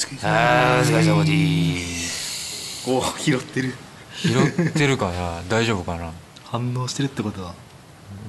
[0.00, 2.90] 疲れあーお疲れ様です。
[2.90, 3.74] お拾ってる。
[4.16, 4.38] 拾
[4.68, 5.42] ってるかな？
[5.50, 6.10] 大丈夫かな？
[6.44, 7.54] 反応してるってことは。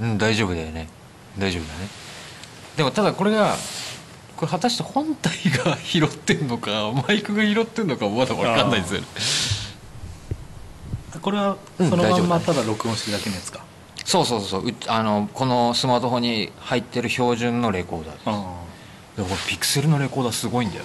[0.02, 0.90] うん大丈夫だよね。
[1.38, 1.88] 大丈夫だね。
[2.76, 3.56] でもただこれが
[4.36, 5.32] これ果たして本体
[5.66, 9.08] が拾ってんのかマイクが拾ってんのかまだ分かんないですよね。
[11.22, 13.64] これはうんそのまんまただ録音してるだけのやつか、
[14.04, 14.68] そうそうそう。
[14.68, 18.24] うあのこのスマートフォンに入ってる標準のレコーダーです。
[18.28, 18.32] あ
[19.18, 20.84] でもこれピクセルのレコーダーすごいんだよ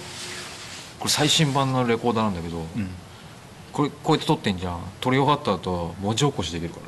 [0.99, 2.91] これ最新版のレコーダーなんだけど、うん。
[3.73, 4.81] これこうやって撮ってんじゃん。
[5.01, 6.87] 撮り終わった後文字起こしできるから。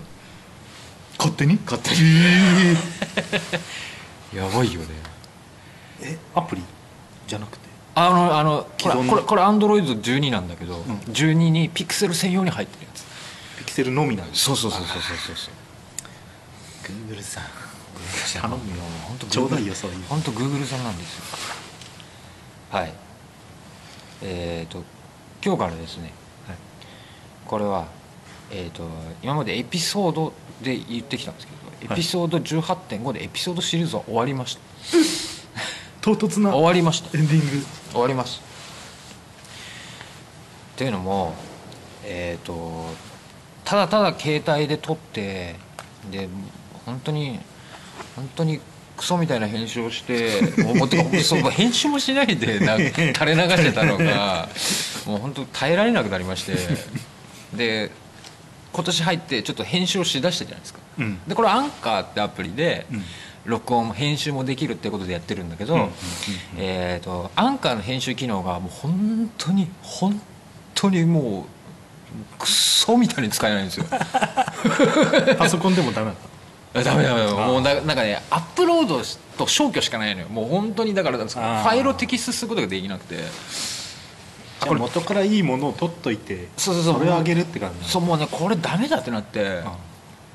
[1.18, 1.56] 勝手に？
[1.64, 2.76] 勝手に。
[4.34, 4.88] やばいよね。
[6.00, 6.62] えアプリ？
[7.26, 7.68] じゃなくて？
[7.94, 10.80] あのあのこれこれこれアンドロイド12なんだけど、ん。
[11.10, 13.04] 12にピクセル専用に入ってるやつ。
[13.58, 15.54] ピクセルのみなんですそうそうそうそうそうそう。
[16.86, 17.44] グーグルさん。
[18.32, 18.82] 頼頼むよ。
[19.06, 21.22] 本当ちょうだいよそういう本当グーグルさんなんですよ。
[22.70, 22.92] はい
[24.22, 24.82] えっ、と
[25.44, 26.12] 今日からですね、
[27.46, 27.86] これは
[28.50, 28.88] えっ、と
[29.22, 31.52] 今までエピソードで言ってきたんですけ
[31.86, 34.60] どエピソード18.5でエピソードシリーズは終わりました、
[36.00, 37.16] 唐突な終わりました。
[37.16, 37.66] エンディング。
[37.92, 38.40] 終わります。
[40.74, 41.34] っていうのも
[42.04, 42.86] えっ、と
[43.64, 45.56] ただただ携帯で撮って
[46.10, 46.28] で
[46.86, 47.38] 本当に
[48.16, 48.60] 本当に
[48.98, 54.48] クソみたいな編集をして もうそう編集もしないでな 垂れ流してたのが
[55.06, 56.56] もう本当耐えられなくなりまして。
[57.54, 57.90] で
[58.70, 60.80] 今年入ってちょっと編集をしだしたじゃないですか。
[60.98, 61.18] うん。
[61.26, 63.04] でこれアンカーってアプリでうん。
[63.44, 65.88] 録音も編集もできるってことでやってるんだけど、
[66.58, 70.20] えー、とアンカーの編集機能がもう本当に本
[70.74, 73.86] 当にもうクソみたいに使えないんですよ。
[75.38, 76.37] パソコンでもダメだっえ
[76.74, 78.98] ダメダメもうななんかねアップロード
[79.36, 80.28] と消去しかないのよ。
[80.28, 83.16] もう本当にだからファイルを摘出することができなくて。
[84.60, 87.04] たじゃあ元からいいものを取っといてそうそうそう。
[87.04, 89.62] れをあげるって感じそうもうねこれダメだってなって。
[89.64, 89.76] あ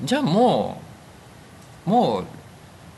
[0.02, 0.80] じゃあも
[1.86, 2.24] うもう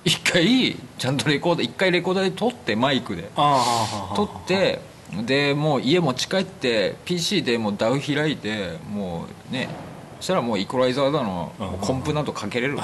[0.05, 3.29] 一回ちゃんとレコーダー一回レコーダーで撮ってマイクで。
[3.37, 4.81] あ撮って
[5.25, 9.86] でもう家持ち帰って PC でもう DAW 開いてもうねそ
[10.27, 12.77] したらもうイコライザーだのうんコンプなどかけれる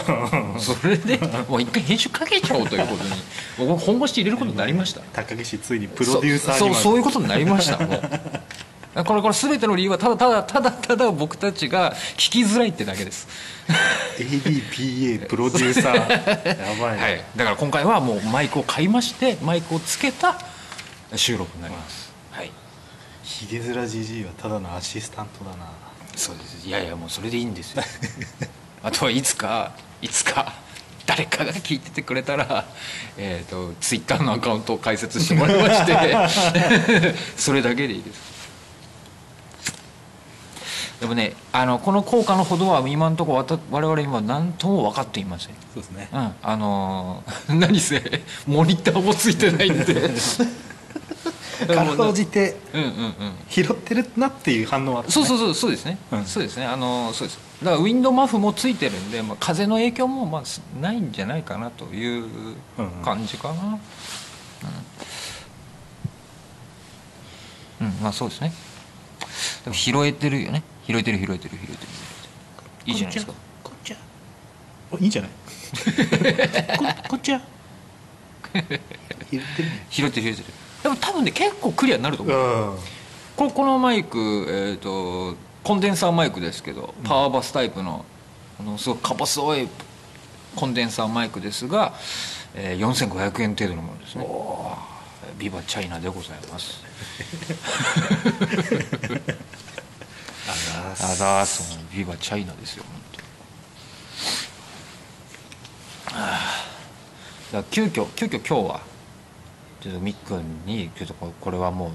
[0.61, 3.11] それでもう一回編集かけちゃおうということに。
[3.59, 5.01] 僕本腰入れることになりました。
[5.13, 8.01] 高岸ついにプロデューサーにそうそういうこことになりましたもう。
[9.05, 13.27] これこれ全ての理由はただただただただ僕たちが聞きづらいってだけです。
[14.19, 15.95] ADPA プロデューサー。
[15.97, 20.39] やばいね、はい、だから今回はもうマイクを買いましてマイクをつけた
[21.17, 22.53] 収録になります、はい。
[23.25, 25.67] ヒゲ面じじいはただのアシスタントだな
[26.17, 26.67] そうです。
[26.67, 27.83] いやいやもうそれでいいんですよ。
[28.83, 30.53] あとはいつかいつか
[31.07, 32.65] 誰かが聞いててくれたら、
[33.17, 38.33] えー、とツイッターのアカウントを開設してもらいまして それだけでいいです。
[41.01, 45.55] でもねあのこの効果のほどは今のところ我々今何とも分かっていません。
[45.75, 46.09] そうですね。
[46.13, 50.11] うん、あのー何せモニターもついてないんで
[51.67, 53.15] かろうじてうんうんうん。
[53.49, 56.25] 拾ってるなっていう反応はあった、ね、そうそうそうそうですね、うん。
[56.25, 56.67] そうですね。
[56.67, 57.39] あのーそうです。
[57.63, 62.25] だからウィンドウマフもついてるんで、まあ、風の影響もまあすないんじゃないかなという
[63.05, 63.79] 感じかな。
[67.81, 68.53] うん、うんまあそうですね。
[69.65, 70.63] でも拾えてるよね。
[70.87, 71.77] 拾えてる拾えてる拾えてる。
[72.87, 73.33] いいじゃないですか。
[73.63, 73.97] こっちゃ
[74.91, 75.31] おいいんじゃない？
[76.77, 77.41] ここっちゃ
[78.53, 79.87] 拾ってるね。
[79.91, 80.45] 拾えてる拾えてる
[80.83, 82.73] でも多分ね結構クリアになると思う。
[82.73, 82.79] うん。
[83.37, 88.05] ここのマイク、えー、とコンデンサーマイクですけどパワーバスタイプの
[88.61, 89.69] あのすごいか細い
[90.55, 91.95] コンデンサーマイクですが、
[92.55, 94.27] えー、4500円程度のものですね。
[95.39, 96.83] ビバチャイナでございます。
[100.49, 101.79] ああざーす。
[101.95, 103.21] ビバチャイナですよ本当。
[103.21, 103.27] に
[106.15, 107.53] あー。
[107.55, 108.92] だから急遽急遽今日は
[109.83, 111.91] ちょっとみっくんにちょっとこれはもう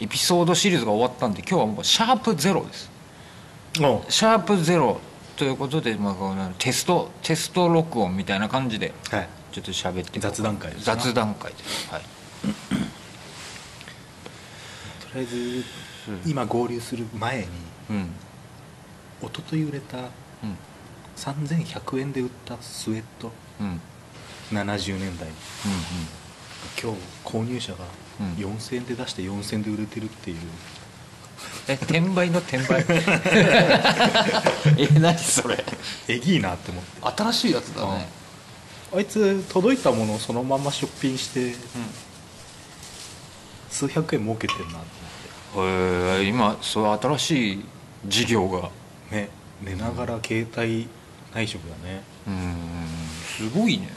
[0.00, 2.88] エピソードシリーズが終わったんで今日はもうシャープゼロです。
[3.80, 5.00] おシャープゼロ
[5.36, 9.28] ということで、まあ、このテストテスト録音みたいな感じではい。
[9.50, 11.90] ちょっと喋って雑談会ですな雑談会です。
[11.90, 12.02] はい。
[12.02, 12.06] と
[15.14, 15.64] りあえず
[16.26, 17.46] 今合流する前に
[17.90, 18.10] うん。
[19.20, 20.06] 一昨日売れたうん。
[21.16, 23.32] 3100円で売ったスウェット。
[23.60, 23.66] うん。
[23.66, 23.80] うん
[24.52, 25.28] 70年代
[26.80, 27.78] 今日購入者が
[28.20, 28.32] うん。
[28.34, 30.36] 4000円で出して4000円で売れてるっていう、
[31.68, 32.84] え転売の転売？
[34.76, 35.64] え何それ？
[36.08, 37.22] えぎいなって思って。
[37.22, 38.08] 新しいやつだね。
[38.96, 41.54] あいつ届いたものをそのまま出品して
[43.70, 44.78] 数百円儲けてるなと
[45.56, 47.64] 思へえ今そういう新しい
[48.06, 48.58] 事業が。
[48.60, 48.70] っ
[49.10, 49.28] てね。
[49.62, 50.88] 寝ながら携帯
[51.34, 52.77] 内職だね、うん
[53.38, 53.88] すごいね。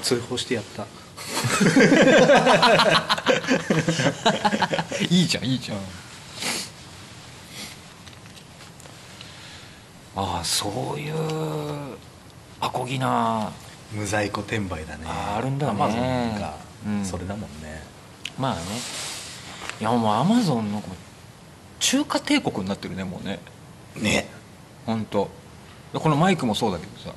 [0.00, 0.86] 通報してやった。
[5.10, 5.78] いいじゃんいいじゃん、
[10.16, 11.14] ああそういう
[12.60, 13.52] アコギな
[13.92, 15.04] 無在庫転売だね。
[15.06, 15.72] ああるんだね。
[15.72, 16.54] アマゾンが
[16.86, 17.04] うん。
[17.04, 17.82] それだもんね、
[18.38, 18.60] まあね。
[19.82, 20.82] いやもうアマゾンの
[21.78, 23.38] 中華帝国になってるねもうね。
[23.96, 24.30] ね。
[24.86, 25.28] 本当
[25.92, 27.14] このマイクもそうだけどさ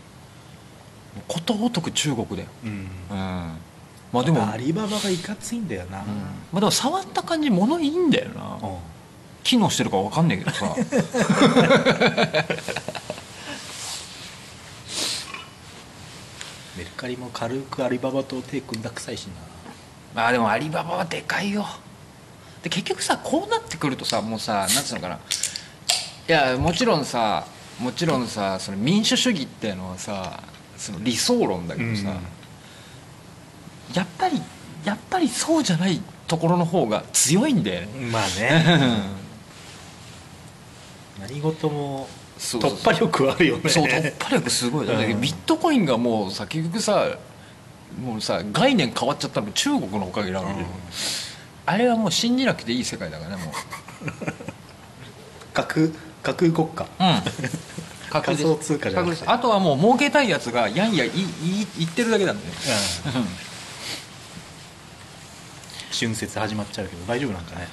[1.28, 2.48] ことごとく中国だよ。
[2.64, 2.70] うん。
[2.70, 2.88] うん。
[3.10, 6.06] まあでも、アリババがいかついんだよな、うん。
[6.06, 8.58] まあでも触った感じ物いいんだよな。
[8.62, 8.78] うん。
[9.44, 10.76] 機能してるか分かんないけどさ。
[16.78, 19.34] メルカリも軽くアリババと手組んだくさいしな。
[20.16, 21.66] まあでもアリババはでかいよ。
[22.64, 25.16] で結局さこうなってくるとさもうさなんつうのかな。
[25.16, 25.20] い
[26.32, 27.46] やもちろんさ
[27.80, 30.44] もちろんさその民主主義っていうのはさ
[30.82, 32.20] その理想論だけどさ、
[33.94, 34.42] やっぱり
[34.84, 37.88] やっぱりそうじゃないところの方が強いんだよね。
[38.12, 39.04] まあね。
[41.22, 42.08] 何事も
[42.40, 43.70] 突破力あるよね。
[43.70, 44.88] そう突破力すごい。
[44.88, 45.22] だってうん。
[45.22, 47.10] ビットコインがもうさ結局さ
[48.04, 50.56] もうさ概念変わっちゃったの中国のおかげだから、
[51.68, 53.54] あれはもう信じなくていい世界だからねもう。
[55.54, 55.88] 架空
[56.24, 56.88] 架空国家。
[57.00, 57.22] うん
[58.12, 59.24] 確実仮想通貨じゃなくて。
[59.28, 62.48] あとはもう儲けたいやつがやんやいいい言ってるだけなんで。
[62.48, 62.54] ね
[65.98, 67.68] 春節始まっちゃうけど大丈夫なんかね？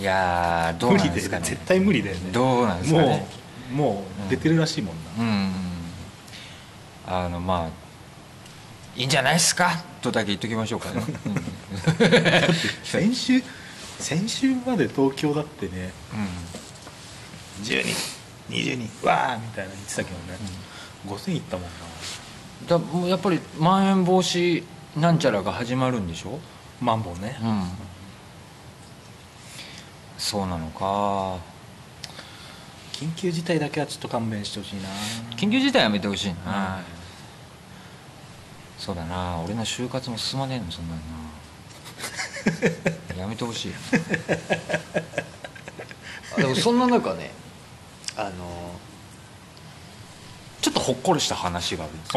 [0.00, 1.44] いやーどう無なんですかね。
[1.44, 2.30] 絶対無理だよね。
[2.32, 3.26] どうなんですかね。
[3.72, 5.52] もうもう出てるらしいもんな、うん。
[7.06, 7.68] あのまあ
[8.98, 9.82] いいんじゃないですか？
[10.00, 11.02] とだけ言っときましょうかね、
[12.84, 13.42] 先週
[13.98, 17.64] 先週まで東京だってねうん。
[17.64, 17.94] 10人
[18.50, 20.38] 20人わーみたいな言ってたけどね、
[21.06, 21.70] 5000いったもんな。
[22.68, 24.62] だもうやっぱりまん延防止
[24.96, 26.38] なんちゃらが始まるんでしょ？
[26.80, 27.64] マンボウね、うん。
[30.18, 31.38] そうなのか。
[32.92, 34.88] 緊急事態だけはちょっと勘弁してほしいな。
[35.36, 36.80] 緊急事態やめてほしいな、
[38.78, 39.38] そうだな。
[39.44, 41.04] 俺の就活も進まねえのそんなんな。
[43.20, 43.72] やめてほしい
[46.36, 47.32] あでもそんな中ね
[48.16, 48.30] あの
[50.62, 52.16] ちょっとほっこりした話があるんです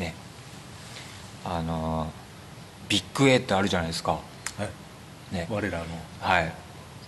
[0.00, 0.14] ね。
[1.44, 2.10] あの
[2.88, 4.12] ビッグ A ってあるじゃないですか。
[4.12, 4.20] は
[5.30, 5.34] い。
[5.34, 5.46] ね。
[5.50, 5.84] 我らの
[6.20, 6.52] はい。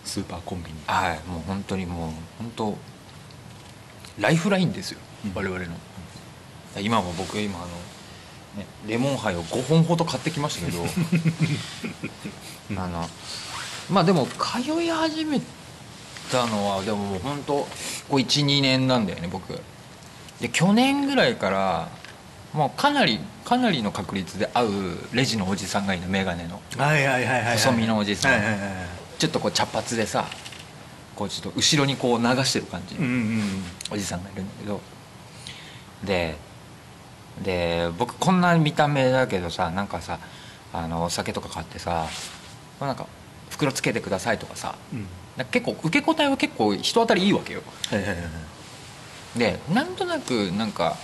[0.04, 0.78] スーパーコンビニ。
[0.86, 1.20] はい。
[1.28, 2.78] もう本当にもう本当
[4.18, 5.32] ライフラインですよ、うん。
[5.34, 5.74] 我々の。
[6.80, 7.66] 今も僕今あの、
[8.56, 10.84] ね、レモンハイを5本ほど買ってきましたけど。
[12.80, 13.08] あの
[13.90, 15.40] まあでも通い始め
[16.30, 17.66] たのはでももう本当こ
[18.12, 19.58] う12年なんだよね僕。
[20.40, 21.88] で去年ぐらいから
[22.52, 24.70] もうかなりかなりの確率で会う
[25.12, 26.60] レジのおじさんがいるの眼鏡の。
[27.56, 28.32] 細身のおじさん。
[28.32, 28.58] はいはい
[29.18, 30.24] ちょっとこう茶髪でさ
[31.14, 33.62] こうちょっと後ろにこう流してる感じうんうん。
[33.90, 34.80] おじさんがいるんだけど。
[36.04, 36.36] で
[37.42, 40.18] で僕こんな見た目だけどさなんかさ
[40.72, 42.06] あのお酒とか買ってさ
[42.80, 43.06] なんか
[43.50, 45.06] 袋つけてくださいとかさうん
[45.44, 47.62] 結構受け答えは結構人当たりいいわけよ。
[47.90, 48.22] はいはいはいは
[49.36, 49.38] い。
[49.38, 50.96] でなんとなくなんか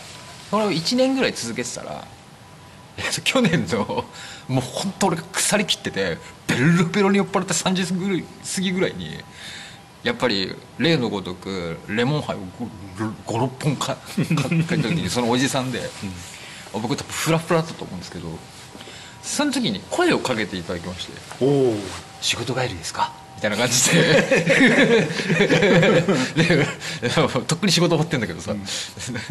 [0.50, 2.04] それを1年ぐらい続けてたら
[2.96, 4.04] えっと去年の
[4.48, 8.24] もう本当俺が腐りきっててベロベロに酔っ払って3時ぐらい
[8.54, 9.18] 過ぎぐらいに
[10.02, 12.38] やっぱり例のごとくレモンハイを
[13.26, 15.80] 56本か買った時にそのおじさんで、
[16.72, 18.28] 僕多分フラフラだったと思うんですけど
[19.22, 21.12] その時に声をかけていただきまして
[21.44, 21.76] おお
[22.22, 24.00] 「仕事帰りですか?」みたいな感じで。
[27.02, 27.10] で
[27.46, 28.54] とっくに仕事終わってんだけどさ、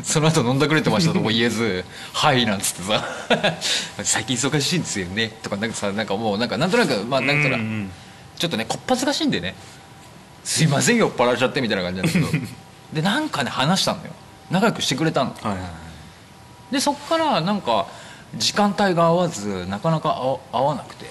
[0.04, 1.84] その後飲んだくれてましたとも言えず
[2.14, 3.04] 「はい」なんつってさ
[4.04, 7.92] 「最近忙しいんですよね」とかなんかさなんかもうなんかなんとなくまあなんかうんうん
[8.38, 9.56] ちょっとねこっぱずかしいんでね
[10.46, 12.46] 「すいません酔っ払っちゃって」みたいな感じなんだけど。
[12.94, 14.12] でなんかね話したのよ。
[14.52, 15.36] 仲良くしてくれたの。
[16.72, 17.88] でそっからなんか
[18.36, 21.06] 時間帯が合わずなかなか合合わなくて。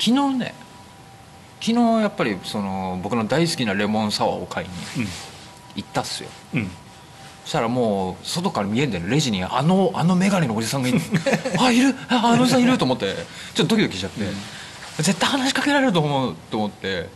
[0.00, 0.54] 昨日ね
[1.60, 4.68] 昨日やっぱりその僕の大好きなレモンサワーを買い
[5.00, 5.06] に
[5.76, 6.28] 行ったっすよ。
[6.54, 6.60] うん。
[6.60, 6.70] うん
[7.44, 9.10] そしたらもう外から見えんだよね。
[9.10, 11.00] レジにあのあの眼鏡のおじさんがいる。
[11.58, 11.94] あいる？
[12.10, 13.14] ああのおじさんいると思って。
[13.54, 14.20] ちょっとドキドキしちゃって、
[14.98, 17.08] 絶対話しかけられると思うと思って。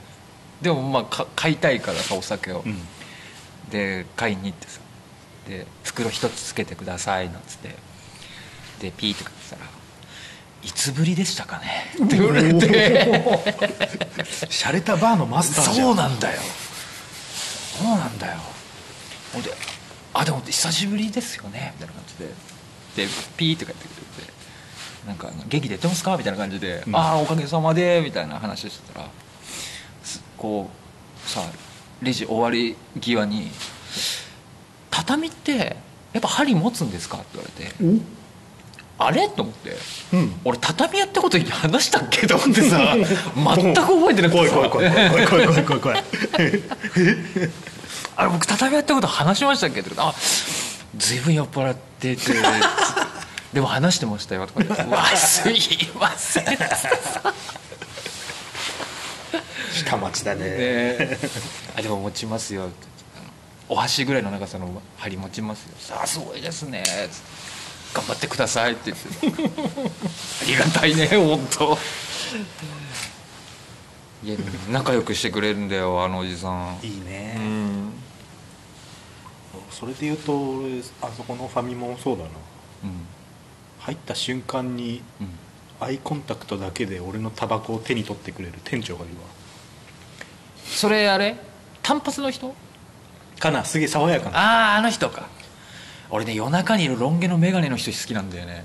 [0.63, 2.79] でもまあか買いたいからさお酒を、うん。
[3.69, 4.81] で買いに行ってさ。
[5.47, 7.77] で袋一つつけてくださいなんつって。
[8.81, 9.71] でピーってかけたら
[10.63, 13.07] いつぶりでしたかね?」って言われて。
[14.49, 16.41] 洒落たバーのマスターじゃんそうなんだよ。
[17.79, 18.39] そうなんだよ。
[19.33, 19.51] ほんで
[20.15, 22.33] 「あでも久しぶりですよね」みたいな感じで。
[23.07, 23.89] でピーって帰ってく
[24.21, 24.33] れて
[25.09, 26.95] 「なんか元気でやってますか?」みたいな感じで「うん。
[26.97, 29.07] ああおかげさまで」みたいな話してたら
[30.05, 30.69] すこ
[31.27, 31.41] うさ
[32.03, 33.51] レジ終わり際に
[34.91, 35.77] 「畳って
[36.13, 37.75] やっぱ針持つんですか?」って言われて
[39.07, 39.29] 「あれ？
[39.29, 39.77] と思って、
[40.13, 42.27] うん、俺畳やったこと話したっけ？
[42.27, 42.95] と思ってさ。
[42.97, 44.55] 全く覚えてなくてさ。
[44.55, 45.27] 怖い怖い怖い。
[45.27, 46.05] 怖い怖い怖い
[48.15, 49.81] あれ僕畳やったこと話しましたっけ？
[49.81, 50.15] ってあ
[50.97, 52.23] ずいぶん酔っ払ってて。
[53.53, 55.53] でも話してましたよとか言って「うわすい
[55.99, 56.45] ません」
[59.75, 60.41] 下町だね。
[60.41, 61.19] ね。
[61.77, 62.71] あでも持ちますよ。
[63.69, 65.75] お箸ぐらいの長さの針持ちますよ。
[65.79, 66.83] さあすごいですね。
[67.95, 69.09] 頑張ってください」って言って
[70.43, 71.79] 「ありがたいね本当。
[74.25, 74.37] いや
[74.71, 76.79] 仲良くしてくれるんだよあのおじさん。
[76.83, 77.93] いいね、うん。
[79.71, 82.31] それで言うと俺あそこのファミモンそうだな。
[82.85, 83.07] うん
[83.81, 85.29] 入った瞬間にうん。
[85.81, 89.23] アイコンタクトだけで俺のタバコを手に取ってくれる店長がいるわ。
[90.65, 91.37] それあれ？
[91.83, 92.55] 単発の人？
[93.41, 94.39] かなすげえ爽やかな。
[94.39, 95.27] あああの人か
[96.13, 98.65] 俺ね夜中にいるロン毛の眼鏡の人好きなんだよね。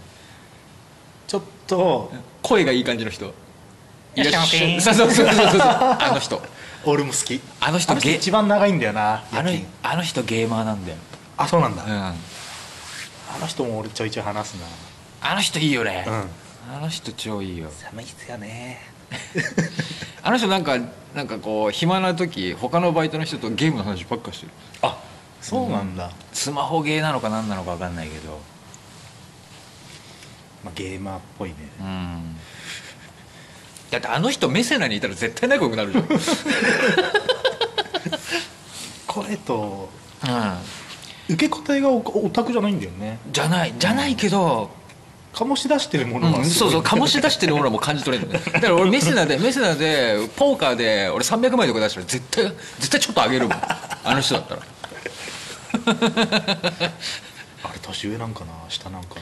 [1.28, 2.12] ちょっと
[2.44, 3.34] 声がいい感じの人。
[4.16, 4.94] いらっしゃいませ。
[4.94, 5.62] そうそうそうそうそう。
[5.62, 6.42] あの人。
[6.86, 7.42] 俺も好き。
[7.60, 9.50] あの人ゲ一番長いんだよなあの
[9.84, 10.98] あの人ゲーマーなんだよ、
[11.38, 12.14] あそうなんだ、うん、あ
[13.42, 14.58] の人も俺ちょいちょい話す
[15.22, 16.30] あの人いいよね、なうん。
[16.78, 17.70] あの人超いいよ。
[17.72, 18.82] 寒いっすよね。
[20.24, 20.78] あの人なんか
[21.16, 24.52] なんかこう暇な時他のバイトの人とゲームの話ばっかしてる。
[24.82, 24.98] あ
[25.50, 28.40] そうなんだ、スマホゲーなのか何なのか分かんないけど。
[30.64, 31.56] まあ、ゲーマーっぽいね。
[31.80, 32.36] うん。
[33.92, 36.20] だってあの人メセナにいたら絶対仲良くなるじゃん、 うん、
[39.08, 39.90] 声と
[41.30, 43.20] 受け答えがオオタクじゃないんだよね。
[43.32, 43.74] じゃない。
[43.80, 44.70] じゃないけど、
[45.34, 46.72] 醸し出してるものうん、がすごい。
[46.72, 52.44] そうそう醸し出してるオーラも感じ取れるんだよだから俺メセナでメセナでポーカーで俺300枚とか出したら絶対
[52.80, 53.58] 絶対ちょっと上げるもん。
[54.04, 54.62] あの人だったら
[57.64, 59.22] あれ年上なんかな下なんかな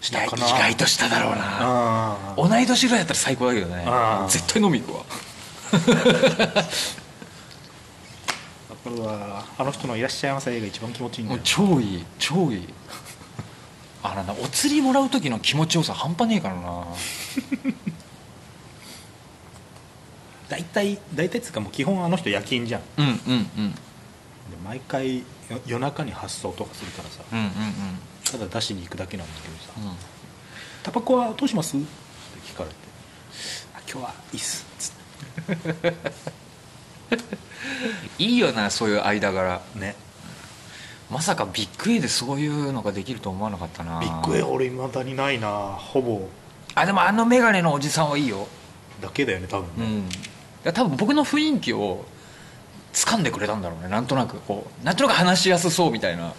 [0.00, 0.46] 下かな？
[0.46, 2.34] 外と下だろうな。
[2.36, 3.84] 同い年ぐらいだったら最高だけどね。
[4.28, 5.04] 絶対飲み行くわ。
[8.84, 11.40] これはあの人の「いらっしゃいませ」が一番気持ちいいんだよ。
[11.42, 12.68] 超いい超いい。
[14.02, 16.84] あらなお釣りもらう時の気持ちよさ半端ねえからな。
[20.48, 22.82] 大体大体っつうかもう基本あの人夜勤じゃん。
[22.96, 23.74] うんうんうん。
[23.74, 23.80] で
[24.68, 25.24] 毎回よ
[25.66, 27.22] 夜中に発送とかするからさ。
[27.32, 27.48] うんうん
[28.30, 29.72] ただ出しに行くだけなんだけどさ。
[29.78, 29.84] うん。
[29.84, 29.96] うん
[30.84, 31.86] 「タバコはどうします?」って
[32.46, 32.76] 聞かれて
[33.74, 34.92] 「あ今日はいいっす」つっ
[38.18, 39.58] いいよなそういう間柄。
[39.60, 39.96] てね。
[41.10, 43.98] まさかビッグ A でそういうのができると思わなかったな。
[44.00, 45.48] ビッグ A 俺いまだにないな
[45.78, 46.28] ほぼ。
[46.74, 48.46] あでもあの眼鏡のおじさんはいいよ。
[49.00, 50.08] だけだよね多分ね、
[50.66, 50.72] うん。
[50.74, 52.04] 多分僕の雰囲気を
[52.98, 56.34] 掴んでくれたんだろうねなんとなくこうなんとなく話しやすそうみたいな。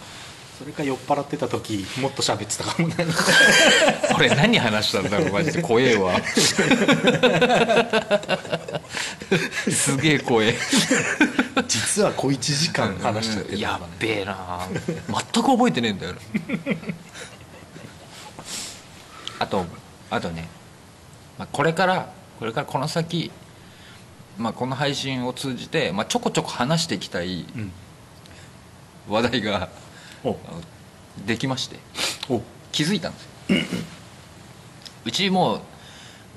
[0.58, 2.94] それか酔っ払ってた時もっと喋ってたかもね
[4.14, 6.20] 俺 何話したんだろうマジで怖えわ。
[9.70, 10.54] すげえ怖え。
[11.66, 13.56] 実は小1時間話しちゃってた。
[13.58, 14.68] やっべえな。
[14.86, 16.18] 全く覚えてねえんだよな。
[19.38, 19.64] あと
[20.10, 20.46] あとね、
[21.38, 23.30] まあ、これからこれからこの先、
[24.40, 27.70] まあ、この配信を通じて、まあ、ちょこちょこ話していきたいうん。
[29.08, 29.68] 話題が
[30.24, 30.30] お。
[30.30, 30.62] あの
[31.26, 31.76] できまして
[32.30, 32.40] お。
[32.72, 33.30] 気づいたんですよ。
[35.04, 35.60] うちもう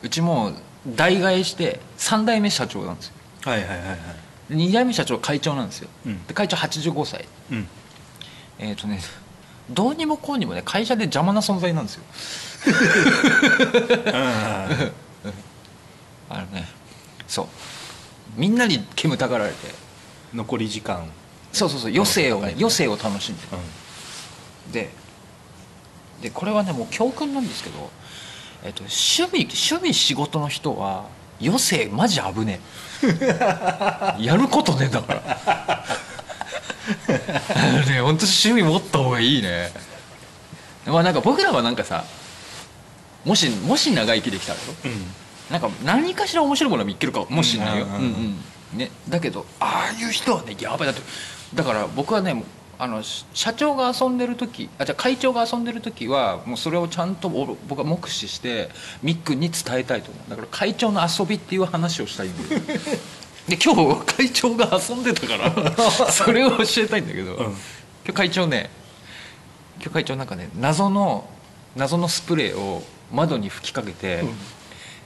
[0.03, 0.55] うちもう
[0.95, 3.13] 代替えして3代目社長なんですよ。
[3.45, 3.97] はいはいはいはい。
[4.49, 6.25] 2代目社長会長なんですよ、うん。
[6.25, 7.25] で会長85歳。
[7.51, 7.67] うん。
[8.59, 8.99] えっ、とね
[9.69, 12.03] どうにもこうにもね会社で邪魔な存在なんですよ。
[16.29, 16.67] あのね
[17.27, 17.47] そう
[18.35, 19.57] みんなに煙たがられて
[20.33, 21.05] 残り時間。
[21.51, 23.41] そうそうそう余生をねうん余生を楽しんで
[24.65, 24.71] うん。
[24.71, 24.89] で
[26.21, 27.91] でこれはねもう教訓なんですけど、
[28.63, 31.05] えっと趣味趣味仕事の人は
[31.41, 32.59] 余生マジ危ね
[33.03, 34.15] え。
[34.19, 35.85] やることねえんだから。
[37.85, 39.71] ね本当趣味持った方がいいね。
[40.85, 42.03] まあなんか僕らはなんかさ
[43.25, 45.22] もしもし長生きできたらようん
[45.53, 51.01] なんか何かしら面白いもの見っけるかもしれないよ、うんうんうんね、だけどああいう人はねやばいだって
[51.53, 52.43] だから僕はね
[52.79, 58.69] あのし社長が遊んでる時あじゃあ会長が遊んでる時はもうそれをちゃんとお僕は目視して
[59.03, 60.29] ミックに伝えたいと思う。
[60.31, 62.61] だから会長の遊びっていう話をしたいんだよ。
[63.47, 67.53] で今日会長が遊んでたから それを教えたいんだけど、今
[68.07, 68.71] 日会長ね
[69.75, 71.29] 今日会長なんかね謎の
[71.75, 74.23] 謎のスプレーを窓に吹きかけて、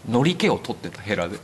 [0.08, 1.38] のり気を取ってたヘラで。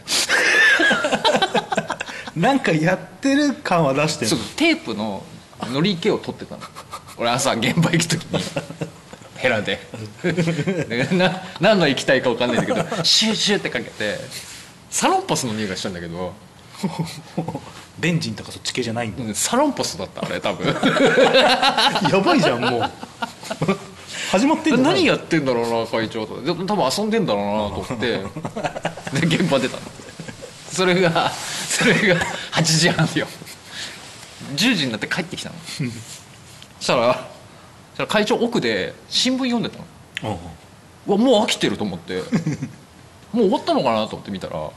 [2.36, 5.24] なんかやってる感は出してるそうテープの
[5.72, 6.62] のり気を取ってたの。
[7.18, 8.40] 俺朝現場行く時に。
[9.38, 9.80] ヘラで。
[11.14, 14.18] な何の液体か分かんないんだけどシューシューってかけて
[14.90, 16.34] サロンパスの匂いがしたんだけど。
[18.00, 19.24] ベンジンとかそっち系じゃないんだ。
[19.24, 20.66] うんサロンパスだったあれ多分。
[22.12, 22.92] やばいじゃんもう
[24.34, 26.42] 始まってん何やってんだろうな会長と。
[26.42, 28.24] でも多分遊んでんだろうなと思って。
[29.28, 29.76] で現場出た。
[29.76, 29.82] の
[30.72, 32.20] それがそれが
[32.54, 33.28] 8時半よ。
[34.56, 35.56] 10時になって帰ってきたの。
[35.60, 35.76] そ
[36.84, 37.24] したらそし
[37.98, 39.86] たら会長奥で新聞読んでたの。
[40.24, 40.40] うん
[41.06, 42.14] うわもう飽きてると思って。
[42.18, 42.28] もう
[43.42, 44.72] 終わったのかなと思って見たら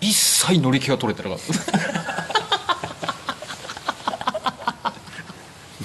[0.00, 1.52] 一切乗り気が取れてなかった。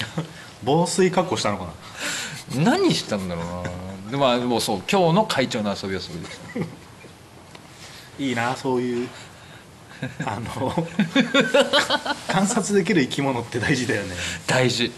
[0.64, 1.89] 防水加工したのかな？
[2.56, 4.12] 何したんだろうな。
[4.12, 6.60] でまあもうそう今日の会長の遊びはそれでした。
[8.24, 9.10] いいなそういう
[10.26, 10.74] あの
[12.28, 14.16] 観察できる生き物って大事だよね、
[14.48, 14.92] 大事。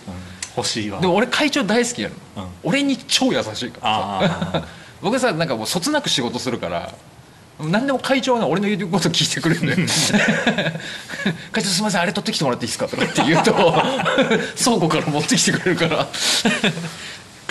[0.56, 1.00] 欲しいわ。
[1.00, 2.50] でも俺会長大好きやの、うん。
[2.64, 4.68] 俺に超優しいからさあ
[5.02, 6.94] 僕さなんかもうそつなく仕事するから
[7.60, 9.88] 何でも会長はね俺の言うこと聞いてくれるんだよ
[11.52, 16.08] 会長すみませんあれ取ってきてもらっていいですかとかって言うと倉庫から持ってきてくれるから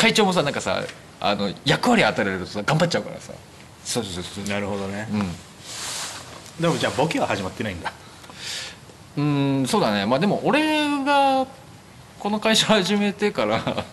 [0.00, 0.82] 会長もさなんかさ
[1.20, 3.34] あの役割与えられるとさ頑張っちゃうからさ。
[3.84, 5.06] そうそうそうあなるほどね。
[5.12, 6.62] うん。
[6.62, 7.92] でもじゃあボケは始まってないんだ。
[9.18, 10.06] うーんそうだね。
[10.06, 11.46] まあでも俺が
[12.18, 13.60] この会社始めてから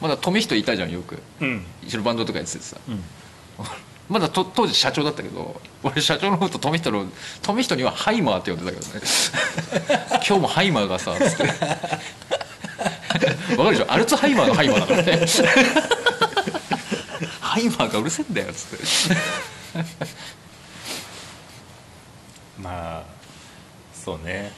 [0.00, 1.22] まだ富人いたじゃんよく。
[1.40, 1.66] うん。
[1.82, 2.78] 一緒にバンドとかやっててさ。
[2.88, 3.04] うん。
[4.08, 7.04] まだと当時社長だったけど俺社長のこと富人の
[7.42, 9.02] 富人にはハイマーって呼んでたけどね。
[10.26, 11.44] 今日もハイマーがさつって
[13.58, 13.92] わかるでしょ？
[13.92, 15.26] アルツハイマーのハイマーだからね。
[17.40, 18.84] ハイマーがうるせえんだよつって。
[22.60, 23.02] まあ
[23.92, 24.52] そうね。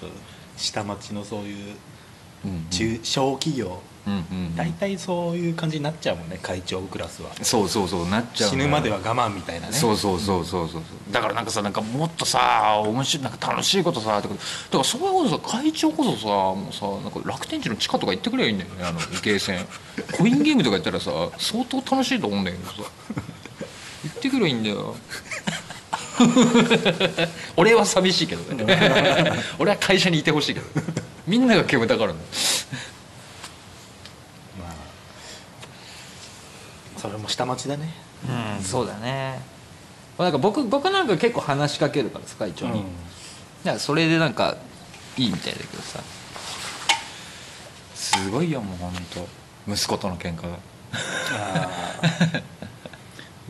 [0.00, 0.10] そう。
[0.56, 1.76] 下町のそういう
[2.44, 2.66] うん。
[2.70, 3.80] 中小企業
[4.56, 7.30] 大体そういう感じになっちゃうもんね会長クラスは。
[7.42, 9.72] そうそうそうなっちゃう死ぬまでは我慢みたいなね。
[9.72, 14.34] そうそうそうそうそうだからなんかさなんかもっとさ面白いなんか楽しいことさとか。
[14.34, 14.40] だ
[14.72, 19.66] からそういうことさ会長こそさもうさなんか楽天地の地下とか行ってくればいいんだよねあのゲーセン。
[20.12, 22.74] コインゲームとかやったらさ相当楽しいと思うんだけどさ。
[24.04, 24.94] 行ってくればいいんだよ。
[27.56, 28.64] 俺は寂しいけどね。
[29.58, 30.66] 俺は会社にいてほしいけど。
[31.26, 32.28] みんなが煙たがるんだよ
[34.58, 34.66] ま
[36.93, 37.92] あそれも下町だね。
[38.56, 39.38] うんそうだね。
[40.18, 42.82] なんか僕僕なんか結構話しかけるからさ会長に、
[43.62, 44.56] だからそれでなんか
[45.18, 46.00] いいみたいだけどさ。
[47.94, 48.92] すごいよもう本
[49.66, 50.58] 当息子との喧嘩が。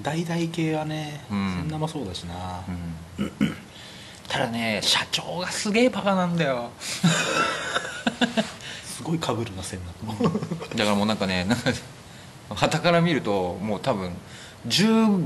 [0.03, 1.57] 大 々系はね、うん。
[1.61, 2.35] そんなもそうだしな、
[3.19, 3.57] うん。
[4.27, 6.71] ただね社長がすげえバカなんだよ。
[8.85, 10.33] すごいかぶるな線なの
[10.77, 11.71] だからもうなんかねなんか
[12.55, 14.13] 旗から見るともう多分
[14.69, 15.25] 10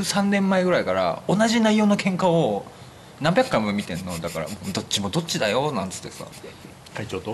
[0.00, 2.64] 13年前ぐらいから同じ内容の喧嘩を
[3.20, 4.18] 何百回も見てんの。
[4.18, 6.24] だからどっちもどっちだよなんつってさ。
[6.94, 7.32] 会長と？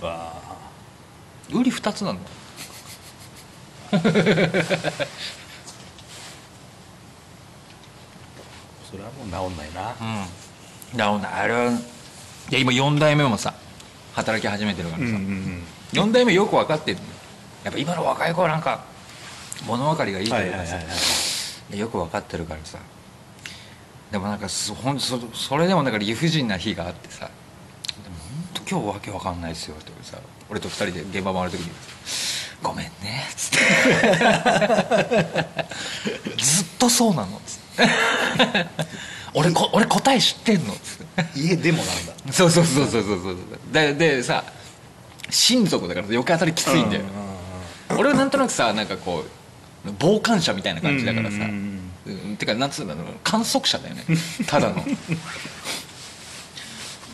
[0.00, 0.56] わあ。
[1.52, 2.22] 売り2つなんだ。
[2.22, 2.28] よ
[8.90, 9.94] それはもう治んないな。
[10.00, 10.04] う
[10.94, 10.96] ん。
[10.96, 11.70] だからあれは
[12.50, 13.54] いや今4代目もさ
[14.14, 17.08] 働き始めてるからさ、ん4代目よく分かってるのよ
[17.64, 18.84] やっぱ今の若い子はなんか
[19.66, 20.80] 物分かりがいいといいうはいはいは
[21.74, 21.78] い。
[21.78, 22.78] よく分かってるからさ。
[24.10, 27.30] でもなんかそほんそそれでもなんか理不尽な日があってさ
[28.02, 30.18] 「でも本当今日わけわかんないですよ」ってさ。
[30.48, 31.70] 俺と2人で現場回る時に
[32.60, 33.58] 「ごめんね」っつって
[36.42, 38.66] 「ずっとそうなの」っつって
[39.32, 41.38] 「俺こ俺答え知ってんの」っつって。
[41.38, 42.32] 家でもなんだ。
[42.32, 43.36] そうそうそうそうそうそう。
[43.72, 44.42] ででさ
[45.30, 47.02] 親族だから余計当たりきついんだよ、
[47.96, 49.24] 俺はなんとなくさなんかこ
[49.86, 51.38] う傍観者みたいな感じだからさ、
[52.38, 54.04] てかなんつうんだろう観測者だよね。
[54.46, 54.84] ただの。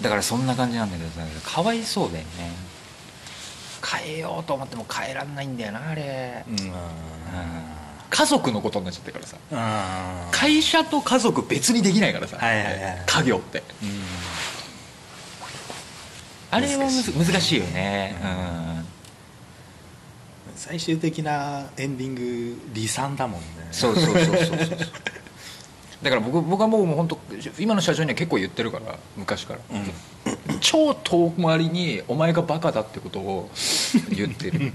[0.03, 2.53] だからそんな感じなんだけどさかわいそうだよね。
[3.87, 6.55] 変えようと思っても変えらんないんだよなあれ、うん。
[6.55, 6.73] うん。
[8.11, 9.37] 家族のことになっちゃってるからさ。
[10.33, 13.63] 会社と家族別にできないからさ、はいはいはい家業って。
[13.83, 13.89] うん。
[16.51, 18.17] ああれはむず難しい難しいよね。
[18.71, 18.76] うん
[20.67, 23.47] 最終的なエンディング離散だもんね。
[23.71, 24.79] そうそうそうそうそう。
[26.03, 27.19] だから僕僕はもう本当
[27.57, 29.61] 今の社長には結構言ってるから昔から。
[29.71, 29.93] うん。
[30.61, 33.49] 超遠回りにお前がバカだってことを
[34.11, 34.73] 言ってる。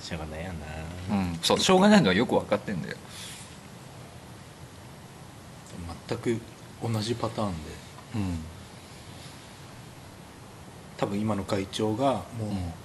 [0.00, 0.50] しょうがないや
[1.10, 1.38] うな、ん。
[1.42, 2.96] そうしょうがないのはよく分かってんだよ
[6.08, 6.40] 全く
[6.82, 7.70] 同じパターンで。
[8.16, 8.38] うん。
[10.96, 12.22] 多分今の会長がもう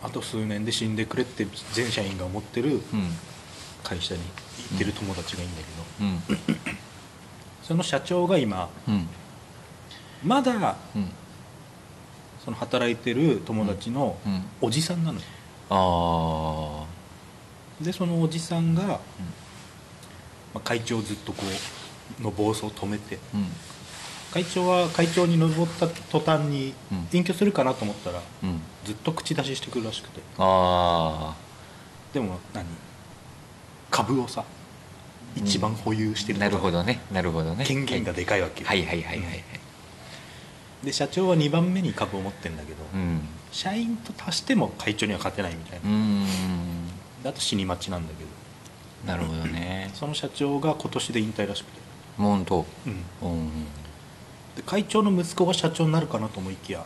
[0.01, 2.81] あと数年で死んでくれって全社員が思ってるうん。
[3.83, 4.21] 会社に
[4.71, 5.63] 行ってる友達がいいんだけ
[6.01, 6.57] ど、うん。
[7.63, 9.07] その社長が今うん。
[10.23, 11.11] まだうん。
[12.43, 14.43] その働いてる友達のうん。
[14.61, 15.25] おじさんなのよ。
[15.69, 16.85] あ
[17.83, 18.99] でそのおじさんが、ま
[20.55, 21.86] あ、会長をずっとこう
[22.21, 23.17] の暴走を止めて。
[23.33, 23.47] あうん。
[24.29, 27.07] 会長は会長に登った途端にうん。
[27.11, 28.61] 隠居するかなと思ったらうん。
[28.85, 30.21] ずっと口出ししてくるらしくて。
[30.37, 31.35] あ
[32.13, 32.65] でも何？
[33.89, 34.43] 株をさ
[35.35, 36.99] 一番保有してあるなるほどね。
[37.11, 37.63] なるほどね。
[37.65, 38.85] 権限がでかいわけよ、はい。
[38.85, 39.03] はい。
[39.03, 39.17] はい。
[39.17, 39.27] はい。
[39.27, 39.43] はい。
[40.83, 43.21] で社長は2番目に株を持ってるんだけど、うん。
[43.51, 46.25] 社員と足しても会長には勝てないみたいな、うん。
[47.23, 48.29] であと死に待ちなんだけど。
[49.11, 49.91] なるほどね。
[49.93, 51.79] その社長が今年で引退らしくて、
[52.17, 53.65] 本当うん、うん。
[54.55, 56.83] で会長の息子が社長になるかなと思いきや、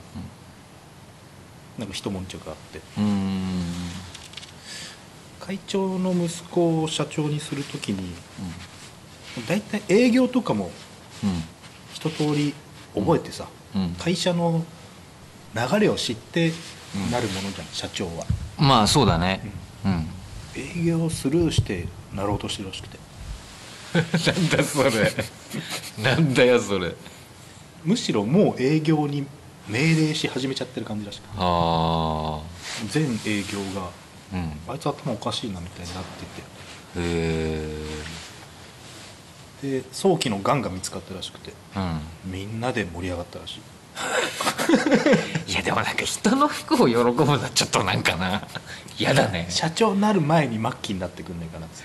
[1.77, 2.81] なんか一悶着があって。
[2.97, 3.63] うん。
[5.39, 8.13] 会長の息子を社長にするときに
[9.47, 10.69] 大体営業とかも
[11.23, 11.43] うん。
[11.93, 12.53] 一通り
[12.95, 13.95] 覚えてさ、うん。
[13.95, 14.63] 会社の
[15.55, 16.51] 流れを知って
[17.11, 18.25] なるものじゃん、社長は。
[18.57, 19.41] まあそうだね。
[19.85, 20.07] うん。
[20.55, 22.97] 営業をスルーしてなろうとしてるらしくて
[23.93, 24.91] なんだそれ。
[26.03, 26.95] なんだよそれ。
[27.83, 29.25] むしろもう営業に
[29.67, 31.29] 命令し始めちゃってる感じらしくて。
[31.37, 32.39] あ
[32.89, 33.89] 全営業があ
[34.33, 34.53] うん。
[34.67, 37.67] あいつ頭おかしいなみたいになってへ
[39.61, 41.53] てで早期のがんが見つかったらしくて。
[41.75, 42.31] えうん。
[42.31, 43.61] みんなで盛り上がったらしい。
[45.51, 48.47] いやでもなんか人の服を喜ぶのはちょっとなんかな。
[48.97, 49.47] 嫌だね。
[49.49, 51.83] 社長になる前に末期になってくんねえかなっつっ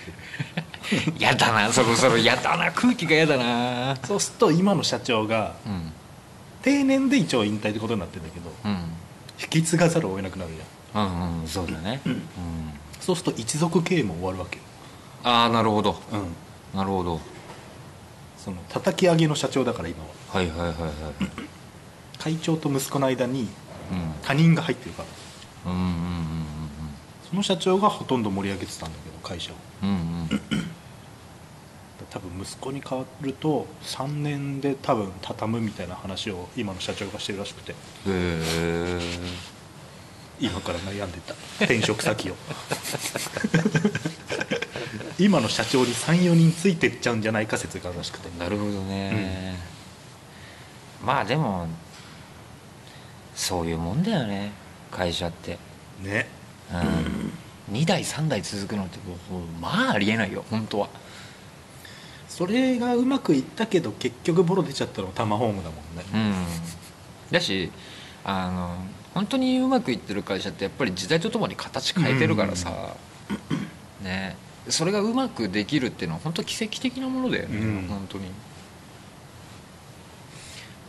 [0.54, 0.64] て
[1.18, 3.96] 嫌だなそろそろ嫌だな空気が嫌だな。
[4.04, 5.92] そうすると今の社長がうん。
[6.62, 8.78] 定年で一応引退ってことになってるんだけどうん。
[9.40, 11.06] 引き継がざるを得なくなるじゃん。
[11.06, 12.00] うんうんそうだね。
[12.06, 12.22] うん。
[13.00, 14.62] そうすると一族経営も終わるわけよ、
[15.22, 16.00] ああなるほど。
[16.12, 16.34] うん、
[16.76, 17.20] なるほど。
[18.36, 20.08] その叩き上げの社長だから今は。
[20.32, 20.72] はいはいはいはい
[22.18, 23.48] 会長と息子の間に
[23.92, 24.14] うん。
[24.22, 25.04] 他人が入ってるか
[25.64, 25.72] ら。
[25.72, 26.46] うんうんうん
[27.28, 29.56] その社長がほとんど盛り上げてたんだけど会社を。
[29.82, 29.96] うんうん
[30.50, 30.65] うん
[32.16, 37.72] 多分息子に変わると3年で多分畳むみたいな話を今の社長がしてるらしくて。
[37.72, 37.76] へ
[38.06, 39.00] え
[40.38, 41.34] 今から悩んでた。
[41.64, 42.36] 転職先を。
[45.18, 48.38] 今の社長に34人ついてっちゃうんじゃないか説があるらしくて。
[48.38, 49.58] なるほどね、
[51.04, 51.66] まあでも
[53.34, 54.52] そういうもんだよね。
[54.90, 55.58] 会社って。
[56.02, 56.28] ね。
[57.68, 60.88] うん、2代3代続くのってもうまあありえないよ本当は
[62.36, 66.04] それがうまくいったけど結局ボロ出ちゃったのはタマホームだもんね。
[66.12, 67.32] うん。
[67.32, 67.72] だし
[68.24, 68.76] あの
[69.14, 72.94] 本当にうまくいってる会社ってやっぱり時代とともに形変えてるからさ、
[74.02, 74.36] ね。
[74.68, 77.86] それがうまくできるっていうのは本当奇跡的なものだよね、うん。
[77.88, 78.26] 本当に。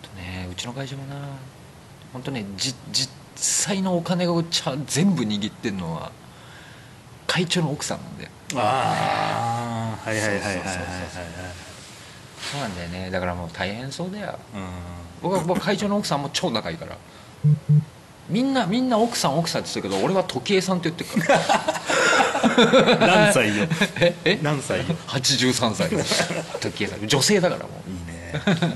[0.04, 1.16] あとねうちの会社もな
[2.12, 6.12] 本当ねじ実際のお金をちゃ全部握ってるのは
[7.26, 10.66] 会長の奥さんなんだよああはいはいはいはいはいはい。
[12.52, 13.10] そうなんだよね。
[13.12, 14.40] だからもう大変そうだよ。
[14.56, 14.62] うん。
[15.22, 16.96] 僕は僕は会長の奥さんも超仲いいから。
[18.30, 21.40] みんなみんな奥さん奥さんって言ってるけど俺は時計さんって言ってるから。
[23.08, 23.68] 何歳よ？
[24.00, 24.40] ええ？
[24.42, 25.90] 何歳よ？83歳。
[26.62, 27.08] 時計さん。
[27.08, 27.90] 女性だからもう。
[27.90, 28.72] いいね、うん。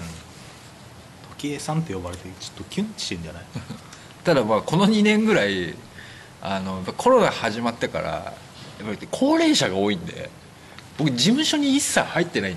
[1.38, 3.43] 時計さんって呼ばれてちょっとキュンってしてんじゃない？
[4.23, 5.75] ただまあこの2年ぐらい
[6.41, 8.34] あのやっぱコロナ始まってから
[8.82, 10.30] やっぱり高齢者が多いんで
[10.98, 12.56] 僕事務所に一切入ってない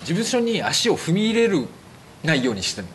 [0.00, 1.68] 事務所に足を踏み入れる
[2.22, 2.86] ないようにしてる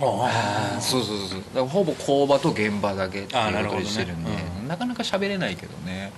[0.00, 4.30] あそうそうそうだからほぼ工場と現場だけっていうことにしてるんで
[4.60, 6.12] うんなかなか喋れないけどね。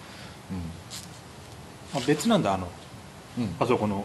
[1.94, 2.68] あ別なんだあの
[3.38, 4.04] うん、うん、あそこの。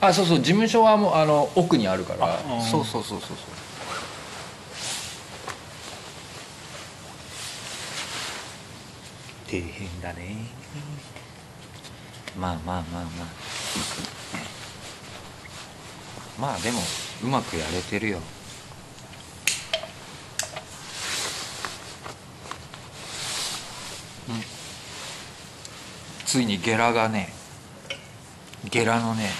[0.00, 0.38] あそうそう。
[0.38, 2.34] 事務所はもうあの奥にあるから。
[2.34, 2.62] あうん。
[2.62, 3.38] そうそうそうそうそう
[9.48, 10.36] 底辺だね。
[12.38, 13.48] まあまあまあまあ。
[16.38, 16.80] まあでも
[17.24, 18.18] うまくやれてるよ。
[24.28, 24.34] うん。
[26.26, 27.32] ついにゲラがね
[28.70, 29.30] ゲラのね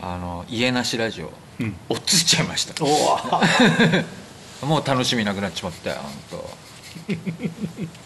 [0.00, 1.30] あの家なしラジオ。
[1.60, 1.76] うん。
[1.88, 2.74] 落ちちゃいました。
[4.66, 8.05] もう楽しみなくなっちまったよ本当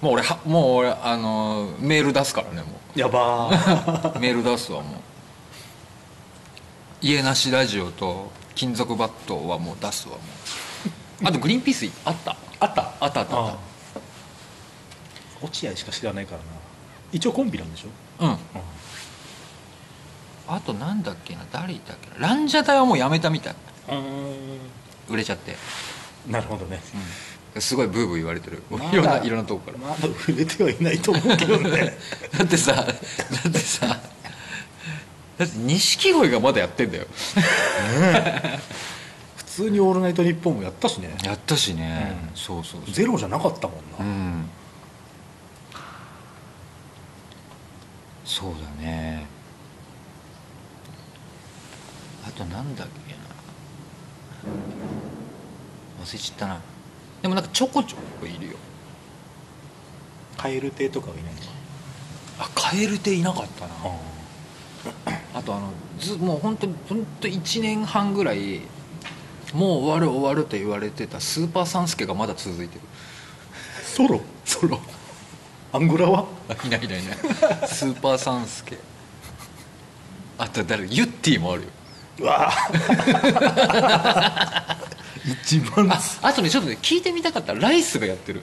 [0.00, 4.16] もう俺はもう俺あのメール出すからねもやばー。
[4.16, 5.00] う メール出すわもう。
[7.02, 10.20] 家なしラジオと金属バットはもう出すわも
[11.22, 11.24] う。
[11.28, 12.36] あとグリーンピースあった。
[12.60, 12.92] あった？
[13.00, 13.36] あったあった。
[13.36, 13.56] あっあ。
[15.42, 16.44] 落合しか知らないからな。
[17.12, 18.38] 一応コンビなんでしょ、たうん。
[20.48, 22.28] あとなんだっけな誰いたっけな。
[22.28, 23.54] ランジャタイはもうやめたみたい。
[25.08, 25.56] 売れちゃって、
[26.26, 26.80] なるほどね。
[26.94, 27.00] うん、
[27.58, 28.62] すごいブーブー言われてる。
[28.70, 29.78] まだいろんないろんなとこから。
[29.78, 31.96] まだ売れてはいないと思うけどね。
[32.36, 37.06] だってさだってさだって錦鯉がまだやってんだよ。
[39.36, 41.16] 普通に「オールナイトニッポン」もやったしね。
[41.24, 42.36] やったしね、うん。
[42.36, 42.94] そうそうそう。
[42.94, 44.50] ゼロじゃなかったもんな、うん。
[48.24, 49.26] そうだね。
[52.26, 53.20] あとなんだっけな。
[56.04, 56.60] 忘れちゃったな
[57.22, 58.56] でもなんかちょこちょこいるよ。
[60.38, 61.46] 蛙亭とかはいないのか？
[62.38, 63.74] あカエル亭いなかったな。
[63.84, 63.90] あ
[65.34, 68.62] あとあのずもう本当本当1年半ぐらい
[69.52, 72.80] もう終わる終わると言われてたスーパーサンスケがまだ続いてる。
[73.84, 74.20] ソロ？
[74.44, 74.80] ソロ。
[75.72, 76.24] アンゴラは？
[76.48, 77.16] あいないいないいない。
[77.68, 78.78] スーパーサンスケ。
[80.38, 81.68] あと誰ユッティもあるよ。
[82.20, 82.70] うわあ
[85.24, 85.90] 一番。
[85.90, 87.54] ああとねちょっとね聞いてみたかった。
[87.54, 88.42] ライスがやってる。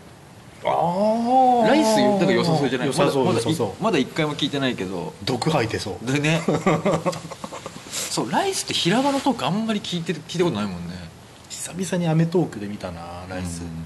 [0.63, 1.67] あー。
[1.67, 2.87] ライスだから良さそうじゃない。
[2.87, 3.41] 良さそうまだ
[3.79, 5.13] ま一回も聞いてないけど。
[5.23, 6.11] 毒吐いてそう。
[6.11, 6.41] でね。
[7.89, 11.07] そうライスってひらがなトークあんまり聞いてる聞いたことないもんね。
[11.49, 13.85] 久々に『アメトーク』で見たなライス、うん。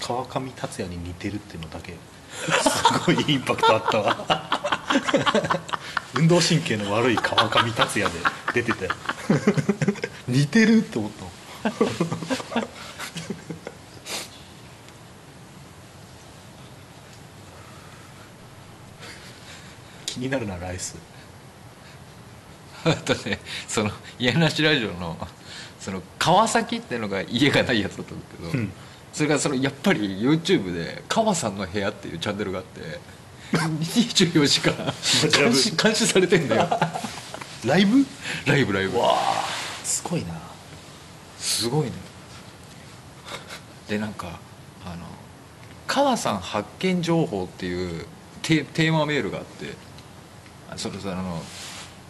[0.00, 1.94] 川上達也に似てるっていうのだけ。
[2.32, 4.26] すごいインパクトあったわ。
[6.14, 8.18] 運動神経の悪い川上達也で
[8.54, 8.88] 出てて。
[10.28, 11.24] 似てるって思った
[20.06, 20.96] 気になるなライス。
[22.84, 25.16] あとねその家なしラジオの
[25.80, 28.72] その川崎っていうのが家がないやつだったんだけど、うん。
[29.12, 32.98] それがそのやっぱり YouTube で「川さんの部屋」っていうチャンネルがあって
[33.52, 34.74] 24時間
[35.32, 36.68] 監視監視されてんだよ。
[37.64, 38.04] ライブ？
[38.44, 38.98] ライブライブ。
[38.98, 39.44] わあ
[39.84, 40.34] すごいな
[41.44, 41.92] すごいね。
[43.86, 44.38] でなんか
[44.86, 45.04] あの
[45.86, 48.06] 「川さん発見情報」っていう
[48.40, 49.74] テテーマメールがあって
[50.70, 51.42] あそれその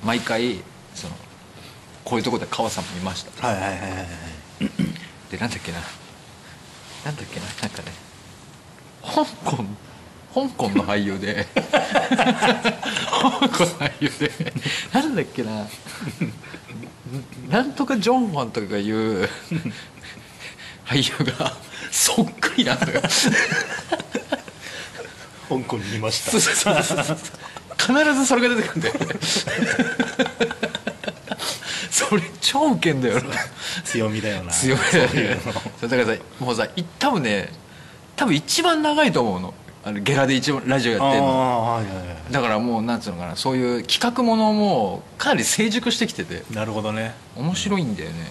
[0.05, 0.63] 毎回
[0.95, 1.17] その
[2.05, 4.07] こういうとこで川さんも見ましたはいはいはいはいはい。
[5.31, 5.81] でなんだっけな。
[7.05, 7.47] なんだっけな。
[7.47, 7.93] なんかね
[9.03, 9.65] 香港
[10.35, 11.47] 香港の俳優で。
[11.55, 14.33] 香港の俳優で。
[14.93, 15.69] なんだっけな。
[17.49, 19.29] なんとかジョンファンとかが言う。
[20.85, 21.53] 俳優が。
[21.93, 23.01] そっくりなんだよ。
[25.49, 26.33] 香港にいました。
[26.33, 27.17] そうそうそうそう。
[27.79, 29.21] 必ずそれが出てくるんだよね。
[31.91, 33.31] それ超ウケんだよな。
[33.85, 34.51] 強みだよな。
[34.51, 35.53] 強いそういうの。
[35.81, 37.51] そうだからさもうさい多分ね
[38.17, 39.55] 多分一番長いと思うの
[39.87, 41.29] あのゲラで一番ラジオやってんの。
[41.29, 42.33] ああはいはいはい。
[42.33, 46.43] だからもうなんつうのかなそういう企画ものもかなり成熟してきてて。
[46.55, 47.15] なるほどね。
[47.37, 48.31] 面白いんだよね。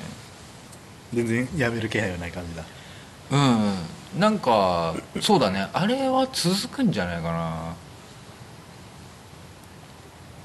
[1.13, 2.63] 全然やめる気配はない感じだ。
[3.31, 3.37] う
[4.17, 4.19] ん。
[4.19, 5.67] なんかそうだね。
[5.73, 7.75] あれは続くんじゃないかな。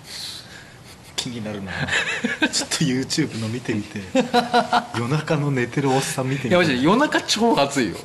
[1.17, 1.73] 気になるな。
[2.53, 4.03] ちょっと YouTube の見てみて。
[4.95, 6.49] 夜中の寝てるおっさん見てみて。
[6.49, 7.97] いやマジで夜中超暑いよ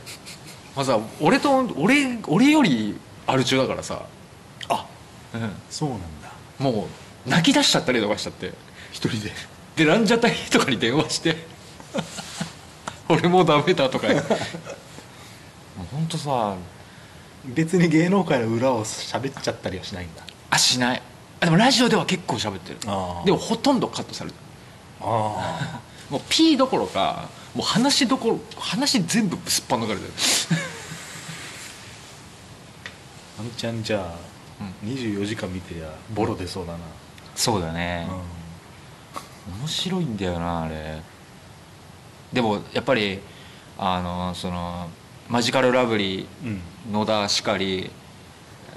[0.76, 4.06] まあさ俺と俺俺よりアル中だからさ、
[4.70, 4.86] あ
[5.34, 6.06] うん、そうなんだ。
[6.60, 6.88] も
[7.26, 8.54] う泣き出しちゃったりとかしちゃって。
[8.92, 9.32] 一人で。
[9.76, 11.48] でランジャタイとかに電話して
[13.10, 14.24] 「俺もうダメだ」とかもう
[15.92, 16.56] 本当さ。
[17.46, 20.24] 別に芸能界の裏を喋っちゃったりはしないんだ。
[20.50, 21.02] あしない。
[21.42, 22.80] あでもラジオでは結構喋ってる。
[22.80, 22.88] で
[23.32, 24.44] もほとんどカットされてる。
[25.02, 30.12] あ もう P どころかもう話どころ話全部すっぱ抜かれてる。
[33.40, 36.80] あ あんちゃんじゃあ、24時間見てりゃボロ出そうだな、
[37.36, 38.08] そうだね、
[39.62, 41.02] 面白いんだよなあれ。
[42.32, 43.20] でもやっぱり
[43.78, 44.90] あのその
[45.30, 47.92] マジカルラブリーうん、うん、野田しかり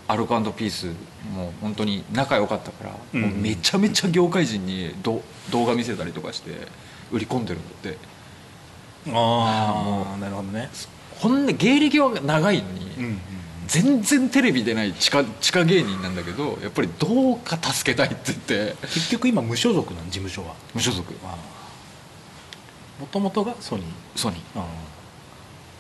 [0.09, 0.87] アルコピース
[1.35, 3.21] もう本当に仲良かったから、うん。
[3.23, 6.69] もうめちゃめちゃ業界人にど動画見せたりとかして
[7.11, 7.99] 売り込んでるんだって
[9.13, 10.71] ああなるほどね。
[11.19, 13.21] ほんで芸歴は長いのに、うんうん
[13.67, 18.77] 全然テレビ出ない地下地下芸人なんだけどやっぱりどうか助けたいって言って。
[18.83, 20.55] 結局今無所属なん事務所は。
[20.73, 21.13] 無所属。
[23.01, 23.87] もともとがソニー。
[24.15, 24.39] ソニー。
[24.55, 24.65] あ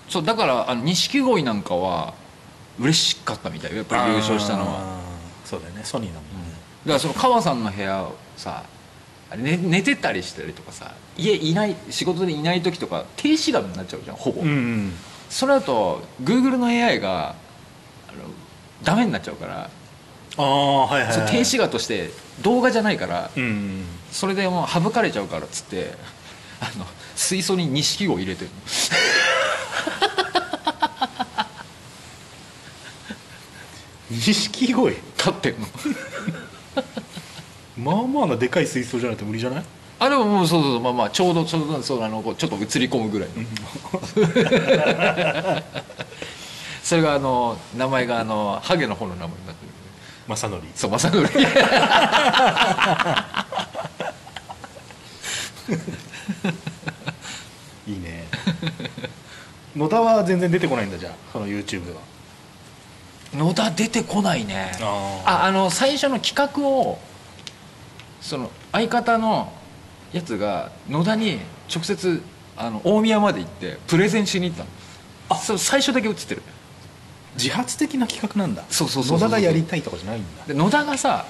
[0.08, 2.14] そうだから錦鯉なんかは
[2.80, 3.76] 嬉しかったみたいよ。
[3.76, 5.00] やっぱり優勝したのは。
[5.44, 5.84] そうだよね。
[5.84, 6.50] ソニーだもんね、
[6.86, 8.64] だからその川さんの部屋をさ
[9.36, 14.92] 寝寝てたりしたりとかさ家いない仕事でいない時とか停止画になっちゃうじゃんほぼ、うんうん。
[15.31, 17.35] それだと Google の AI が
[18.09, 18.24] あの
[18.83, 19.70] ダメになっちゃうから、
[20.38, 22.11] ああはいはい、はい、停止画として
[22.42, 23.85] 動画じゃないから、うんうん。
[24.12, 25.94] それでもう省かれちゃうからっつって
[26.61, 28.50] あの水槽に錦鯉入れてる。
[34.11, 34.90] 錦鯉？
[35.18, 35.66] 立ってんの。
[37.92, 39.64] まあまあなでかい水槽じゃないと無理じゃない？
[39.98, 43.35] あでももうそうそうまあまあちょうどちょうどそうあのこうちょっと映り込むぐらいの。
[46.82, 49.72] それがあの名前があのハゲの方の名前になってる
[50.28, 50.62] 正則。
[50.74, 51.26] そう正則。
[57.88, 58.26] いいね。
[59.74, 62.00] 野田は全然出てこないんだじゃあその YouTube は。
[63.35, 64.72] 野田出てこないね。
[64.80, 66.98] あああの最初の企画を
[68.20, 69.52] その相方の
[70.16, 71.38] やつが野田に
[71.72, 72.22] 直接
[72.57, 74.70] あの大宮まで行ってプレゼンしに行ったの。
[75.29, 75.35] あ。
[75.37, 76.42] そう最初だけ映ってる。
[77.37, 78.64] 自発的な企画なんだ。
[78.70, 80.46] そうそうそう野田がやりたいとかじゃないんだ。
[80.46, 81.26] で野田がさ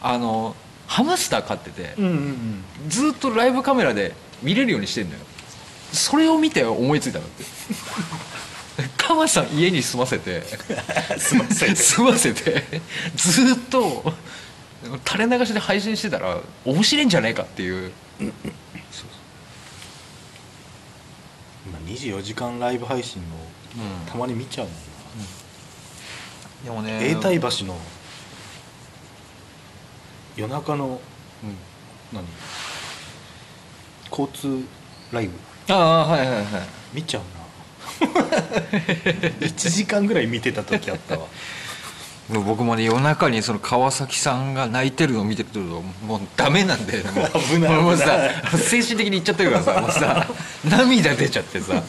[0.00, 0.54] あの
[0.86, 5.18] ハムスター飼ってて、うんうんずっとライブカメラで見れるようにしてんのよ。
[5.92, 7.44] それを見て思いついたんだって。
[8.96, 10.42] 川さん家に住ませて。
[11.18, 12.64] すいません 住ませて。
[13.16, 14.12] ずっと
[15.06, 17.92] 垂れ流しで配信してたら面白いんじゃないかっていう
[21.66, 23.36] 今24時間ライブ配信の
[24.06, 24.76] たまに見ちゃうもん
[26.64, 27.76] でもなね永代橋の
[30.36, 31.00] 夜中の
[31.42, 31.56] うん。
[32.12, 32.24] 何？
[34.10, 34.66] 交通
[35.12, 35.38] ライブ。
[35.72, 36.44] ああはいはいはい。
[36.92, 37.40] 見ちゃうな。
[39.40, 41.26] 1時間ぐらい見てた時あったわ
[42.38, 47.10] 僕もね夜中にその川崎さんが泣いてるのを見てるともうダメなんだよね。
[47.20, 47.74] もう危ない。
[47.74, 48.06] もうさ
[48.56, 50.26] 精神的にいっちゃってるからさもうさ
[50.64, 51.82] 涙出ちゃってさ。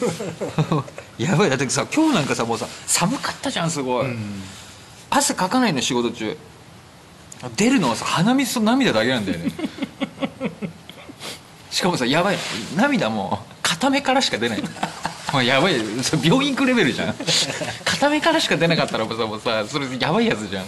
[1.18, 4.42] やばいだってさ今日なんかさもうさ寒かったじゃんすごい、うん。
[5.10, 6.36] 汗かかないの仕事中。
[7.56, 9.52] 出るのはさ鼻水と涙だけなんだよね。
[11.70, 12.38] しかもさやばい
[12.76, 14.62] 涙も片目からしか出ない
[15.32, 15.74] もうやばい。
[16.02, 17.14] それ病院行くレベルじゃん。
[17.84, 20.66] 片目からしか出なかったらもうさもうさそれやばいやつじゃん。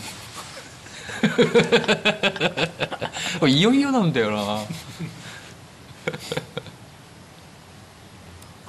[3.48, 4.36] いよいよなんだよな。
[4.36, 4.42] こ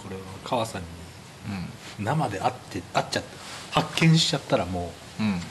[0.10, 0.88] れは川さんに
[2.00, 3.24] 生で会って会っちゃっ
[3.72, 3.82] た。
[3.82, 5.30] 発見しちゃったらもううん。
[5.30, 5.42] うん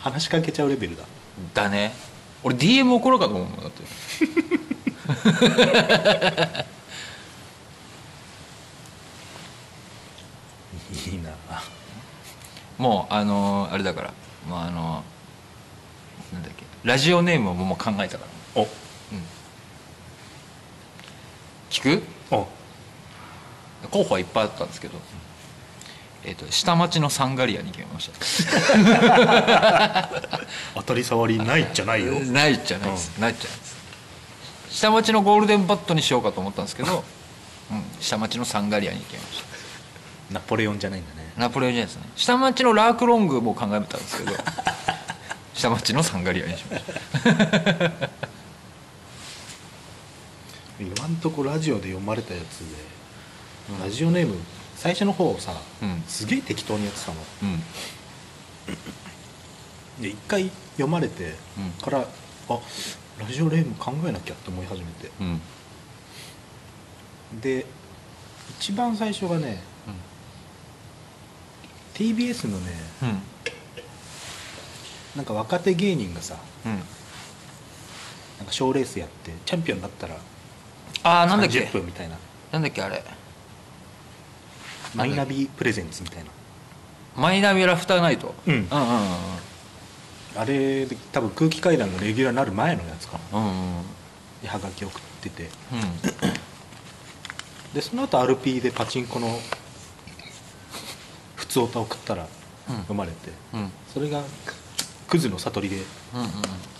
[0.00, 1.04] 話しかけちゃうレベルだ。
[1.54, 1.92] だね。
[2.42, 3.82] 俺 DM 送ろうかと思うもんだって
[11.10, 11.30] いいな
[12.78, 14.12] もうあのーあれだから。
[14.48, 16.64] もうあのーなんだっけ。
[16.84, 18.62] ラジオネームももう考えたから。
[18.62, 18.66] お。
[21.70, 22.02] 聞く？
[22.30, 22.46] お。
[23.90, 24.98] 候補はいっぱいあったんですけど、
[26.24, 28.18] えー、と下町のサンガリアに決めました。
[30.76, 32.12] 当たり障りないじゃないよ。
[32.20, 33.76] ないじゃないです、ないじゃないです。
[34.70, 37.04] 下町のゴールデンバットにしようかと思ったんですけど、
[37.70, 39.51] うん、下町のサンガリアに決めました
[40.32, 41.32] ナポレオンじゃないんだね。
[41.36, 42.08] ナポレオンじゃないですね。
[42.16, 44.32] 下町のラークロングも考えたんですけど
[45.54, 46.92] 下町のサンガリアにしました。
[50.80, 52.64] 今んとこラジオで読まれたやつで、
[53.84, 54.36] ラジオネーム
[54.76, 56.02] 最初の方さ、うん。
[56.08, 57.18] すげえ適当にやってたの。
[57.42, 57.62] うん。
[60.02, 61.70] で一回読まれてうん。
[61.82, 62.58] から、あ
[63.20, 65.10] ラジオネーム考えなきゃって思い始めて。
[65.20, 65.40] うん。
[67.40, 67.66] で
[68.58, 69.62] 一番最初がね
[71.94, 72.72] TBS のね
[73.02, 73.22] うん。
[75.16, 76.72] なんか若手芸人がさうん。
[76.72, 76.82] なん
[78.46, 80.16] か賞レースやってチャンピオンになったら
[81.04, 82.16] ああなんだっけ？30分みたいな。
[82.52, 83.02] なんだっけあれ？
[84.94, 86.30] マイナビプレゼンツみたいな。
[87.16, 88.34] マイナビラフターナイト？
[88.46, 88.54] うん。
[88.54, 88.68] うんうん
[90.34, 93.38] あれで多分空気階段のレギュラーになる前のやつかな。
[93.38, 93.82] うんうんうん。
[94.46, 95.42] はがき送ってて。
[95.42, 97.72] うん。
[97.74, 99.38] でその後 RP でパチンコの
[101.52, 102.26] 普通歌送ったら
[102.70, 102.76] うん。
[102.76, 103.16] 読まれて、
[103.52, 103.70] うん。
[103.92, 104.22] それが
[105.06, 105.82] クズの悟りで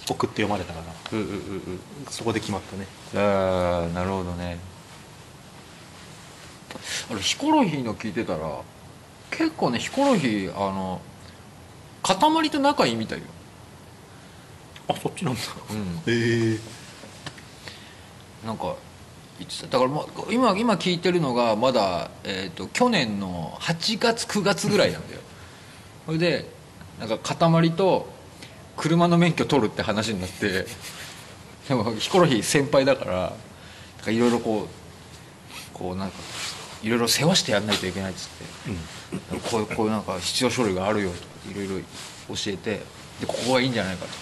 [0.08, 1.36] 送って読まれたからうんうんうんう
[1.72, 1.80] ん。
[2.08, 2.86] そこで決まったね。
[3.22, 4.58] ああなるほどね。
[7.10, 8.62] あれヒコロヒーの聞いてたら
[9.30, 11.02] 結構ねヒコロヒーあの
[12.02, 13.24] 塊と仲いいみたいよ。
[14.88, 15.40] あそっちなんだ。
[15.70, 15.76] うん。
[16.10, 16.58] へえ。
[18.46, 18.74] なんか
[19.44, 19.78] 言ってた。
[19.78, 25.20] だから、まあ、今今聞いてるのがまだ、えー、と去年の8月9月ぐらいなんだよ。
[26.06, 26.48] それで
[26.98, 28.08] なんか塊と
[28.76, 30.66] 車の免許取るって話になって
[31.68, 36.16] でも ヒコロヒー先輩だからいろいろこうこうなんか
[36.82, 41.68] いろいろ世話してやんないといけないっつってこういうこういうなんか必要書類があるよとかいろい
[42.28, 42.82] ろ教えて
[43.22, 44.18] でここがいいんじゃないかとかっ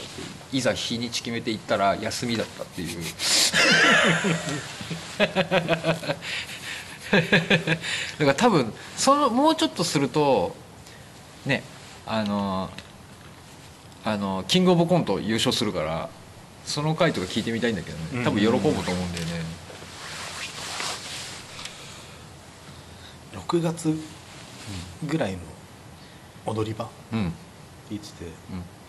[0.51, 2.99] ていざ日にち決めて行ったら休みだったっていう。
[7.11, 7.19] だ
[8.19, 10.55] から多分そのもうちょっとすると
[11.47, 11.63] ね
[12.07, 12.69] あの
[14.05, 16.11] あのキングオブコント優勝するから
[16.67, 18.23] その回とか聞いてみたいんだけどね。
[18.23, 19.01] 多分喜ぶと思うんだよね、
[23.33, 23.99] 6月
[25.07, 25.39] ぐらいの
[26.45, 27.33] 踊り場うん。
[27.89, 28.25] 言ってて。
[28.27, 28.80] うん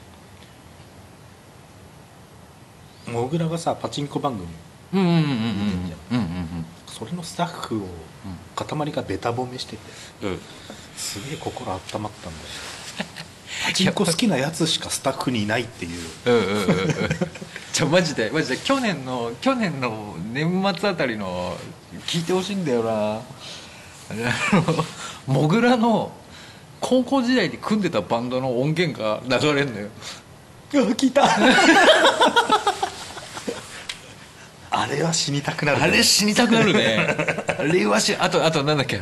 [3.11, 4.47] モグラがさパチンコ番組。
[4.93, 7.87] うんうんうんうんうんうんうんそれのスタッフを
[8.55, 9.81] 塊がベタ褒めしてて。
[10.23, 10.39] うん。
[10.95, 12.11] すげえ心温まったんだよ。
[13.65, 16.09] パチンコ好きなやつしかスタッフにいないっていう。
[16.25, 16.87] うんうんうんうん。
[17.73, 21.57] じゃあマジでマジで去年の去年の年末あたりの
[22.05, 22.91] 聞いてほしいんだよな。
[22.91, 23.21] あ
[24.53, 24.85] の
[25.25, 26.11] モグラの
[26.81, 29.87] 高校時代に組んでたバンドの音源が流れんのよ。
[30.71, 31.23] 聞いた
[34.81, 35.83] あれは死にたくなるね。
[35.83, 37.15] あれ死にたくなるね。
[37.59, 39.01] あれはしあとあとなんだっけ？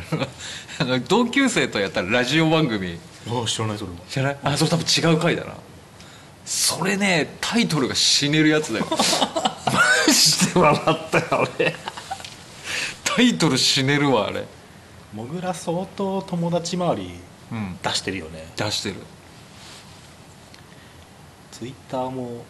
[1.08, 2.98] 同級生とやったラジオ番組。
[3.28, 3.96] あ知らないそれは。
[4.08, 4.36] 知らない？
[4.42, 5.52] あそれ多分違う回だな。
[6.44, 8.86] それねタイトルが死ねるやつだよ。
[8.90, 11.74] マジで笑ったよ俺
[13.04, 14.44] タイトル死ねるわあれ。
[15.12, 17.14] モグラ相当友達周り
[17.52, 17.78] うん。
[17.82, 18.46] 出してるよね。
[18.56, 18.96] 出してる。
[21.52, 22.44] ツイッターも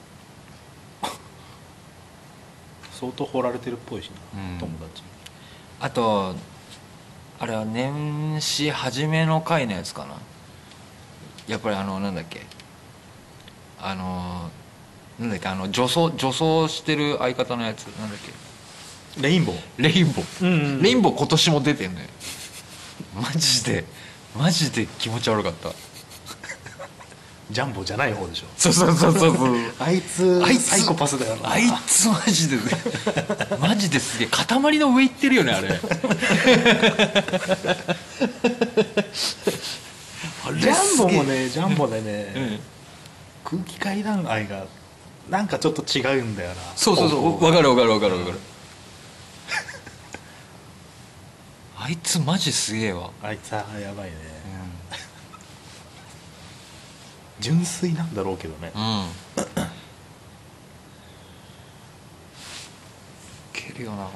[3.00, 4.58] 相当掘られてるっぽいしな、うん。
[4.58, 5.02] 友達。
[5.80, 6.34] あと
[7.38, 10.16] あれは年始初めの回のやつかな。
[11.48, 12.42] やっぱりあのなんだっけ。
[13.80, 14.50] あの
[15.18, 18.18] なんだっけあの女装女装してる相方のやつなんだっ
[19.16, 19.22] け。
[19.22, 19.56] レインボー。
[19.78, 20.82] レインボー、うんうんうん。
[20.82, 22.06] レインボー今年も出てんのよ。
[23.14, 23.84] マジで
[24.38, 25.70] マジで気持ち悪かった
[27.50, 28.46] ジャンボじゃない方でしょ。
[28.56, 29.56] そうそうそうそうそう。
[29.78, 31.50] あいつあいつサイコパスだよな。
[31.50, 32.56] あいつマジで
[33.60, 34.28] マジですげえ。
[34.28, 34.46] 塊
[34.78, 35.68] の上行ってるよねあれ。
[40.46, 42.60] あれジャンボもねジャンボでね、うん。
[43.58, 44.66] 空気階段愛が
[45.28, 46.56] なんかちょっと違うんだよな。
[46.76, 47.38] そうそうそう。
[47.40, 48.38] 分かる分かる分かる分かる。
[51.82, 54.39] あいつマジすげえわ、あいつはやばいね
[57.40, 58.72] 純粋なんだろうけどね。
[58.74, 58.82] うん。
[58.82, 59.10] うん
[63.52, 64.02] けるよな。
[64.02, 64.08] や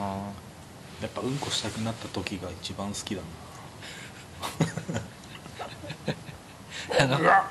[1.06, 3.22] っぱうんこしたくなった時が一番好きだ
[7.00, 7.18] あの。
[7.18, 7.48] な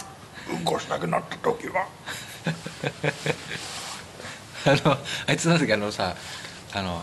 [0.52, 1.86] うんこしたくなった時は。
[4.66, 4.98] あの
[5.28, 6.16] あいつなんだっけあのさ
[6.74, 7.02] あの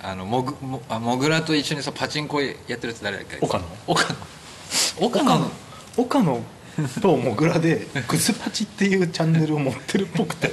[0.00, 3.64] あのモグモあモグラと一緒にさパチンコやってるやつ誰だっけ岡野。
[3.86, 4.04] 岡
[5.00, 5.06] 野。
[5.06, 5.38] 岡野。
[5.38, 5.50] の
[5.96, 6.40] 岡野
[7.00, 10.52] とモグラで「クズパチ」っていうチャンネルを持ってるっぽくて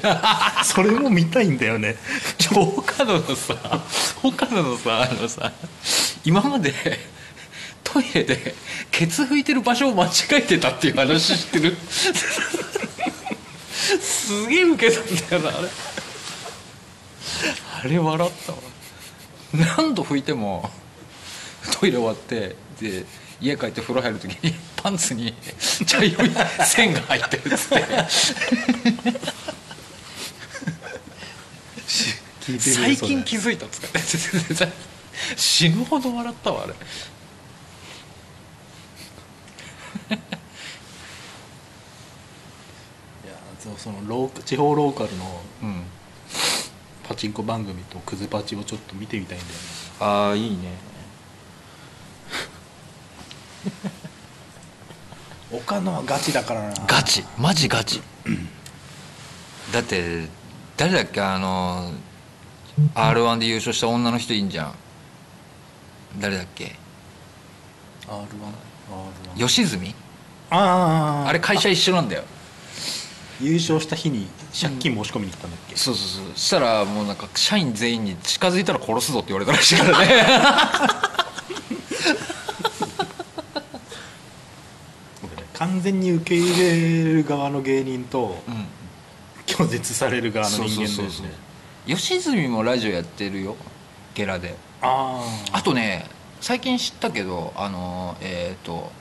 [0.64, 1.98] それも見たいんだよね。
[2.56, 3.84] 岡野のさ
[4.24, 5.52] 岡野のさあのさ
[6.24, 6.74] 今まで
[7.84, 8.56] トイレで
[8.90, 11.78] ケツ拭いてる場所を間違えてたっていう話知ってる。
[14.02, 15.06] すげえウケたん
[15.44, 15.70] だよなあれ。
[17.84, 18.58] あれ笑ったわ。
[19.78, 20.72] 何度拭いても
[21.80, 23.06] トイレ終わってで
[23.40, 25.34] 家帰って風呂入る時にパンツに
[25.86, 26.32] 茶色い
[26.66, 27.86] 線が入ってるっつって。
[32.60, 34.00] 最近気づいたっつって。
[35.36, 36.74] 死ぬほど笑ったわあれ。
[36.74, 36.76] い
[43.28, 43.34] や
[43.78, 45.84] そのロー地方ローカルのうん。
[47.08, 49.56] パチンコ番組とクズパチをちょっと見てみたいんだよね。
[50.00, 50.74] ああいいね
[55.52, 56.74] 岡野はガチだからな。
[56.88, 57.24] ガチ。
[57.38, 58.02] マジガチ。
[59.72, 60.28] だって
[60.78, 61.92] 誰だっけあの
[62.94, 64.76] r 1で優勝した女の人いいんじゃん。
[66.20, 66.76] 誰だっけ
[68.08, 69.96] ？R1R1 吉住
[70.50, 72.24] あああれ会社一緒なんだよ。
[73.42, 74.28] 優勝した日に
[74.60, 76.34] 借金申し込みに行ったんだっけ、そうそうそう。
[76.34, 80.08] そしたらもうなんか社員全員に近づいたら殺すぞって言われたらしいからね
[85.22, 88.66] 僕ね完全に受け入れる側の芸人とうん。
[89.46, 91.32] 拒絶される側の人間ですね。
[91.86, 93.56] 吉住もラジオやってるよ。
[94.16, 94.56] ゲラで。
[94.82, 96.06] あああとね
[96.42, 98.92] 最近知ったけどあのえっ、と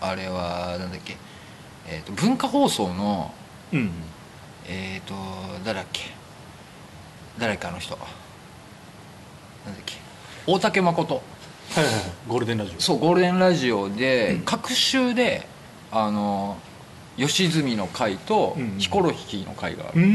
[0.00, 1.16] あれはなんだっけ、
[1.88, 3.34] えー、と文化放送の
[3.72, 3.90] うん。
[4.68, 5.14] えっ、と
[5.64, 6.02] 誰だっけ。
[7.38, 7.96] 誰かあの人。
[7.96, 9.96] なんだっけ。
[10.46, 11.14] 大竹誠。
[11.14, 11.20] は
[11.80, 12.02] いはいはい。
[12.28, 12.80] ゴールデンラジオ。
[12.80, 15.46] そうゴールデンラジオで各週で
[15.98, 16.58] あの
[17.16, 18.78] 吉住の回とうん。
[18.78, 20.12] ヒコロヒーの回がある、うーん。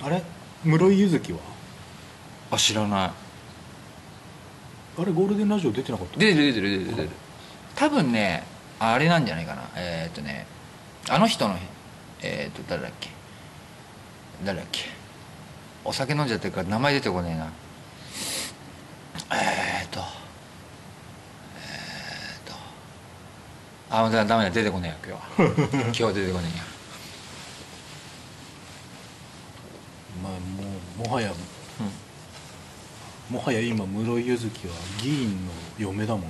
[0.00, 0.06] うん。
[0.06, 0.22] あれ？
[0.64, 1.38] 室井柚月は？
[2.50, 3.10] あ知らない。
[4.98, 6.18] あれゴールデンラジオ出てなかった？
[6.18, 7.08] 出てる出てる出てる出てる。
[7.76, 8.42] 多分ね
[8.80, 9.62] あれなんじゃないかな。
[9.76, 10.46] えーっとね
[11.08, 11.56] あの人の
[12.20, 13.10] えーっと誰だっけ？
[14.44, 14.86] 誰だっけ？
[15.84, 17.52] お酒飲んじゃってるから名前出てこねえな。
[19.32, 20.00] えーっと
[23.94, 25.52] あダメだ出てこねえよ今日は。
[25.84, 26.64] 今日は出てこねえや
[30.22, 30.38] まあも
[31.04, 31.34] うもはや
[33.28, 36.28] もはや今室井柚月は議員の嫁だもんな。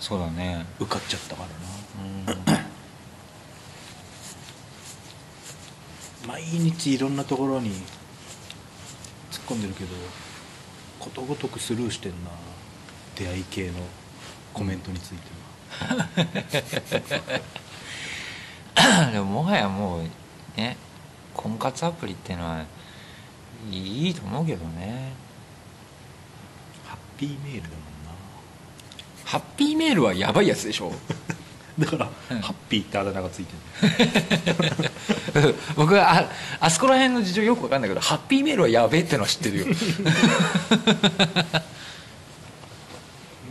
[0.00, 0.66] そうだね。
[0.78, 2.32] 受かっちゃったからな。
[2.34, 2.36] う
[6.24, 6.28] ん。
[6.28, 7.70] 毎日いろんなところに
[9.30, 9.90] 突っ込んでるけど
[10.98, 12.30] ことごとくスルーしてんな。
[13.20, 13.72] 出会い系の
[14.54, 15.20] コメントについては、
[19.12, 20.02] でももはやもう
[20.56, 20.76] ね
[21.34, 22.64] 婚活アプリっていうのは
[23.70, 25.12] いいと思うけどね。
[26.86, 27.80] ハッピーメールだもん
[29.30, 30.92] ハッピーメールはやばいやつでしょ。
[31.78, 32.40] な だから、うん。
[32.40, 33.54] ハッピーってあだ名がついて
[35.40, 36.28] る 僕はあ
[36.58, 39.66] あそこら辺の事情よく分かんないけどハッピーメールはやべえってのは知ってるよ。
[39.66, 39.72] ま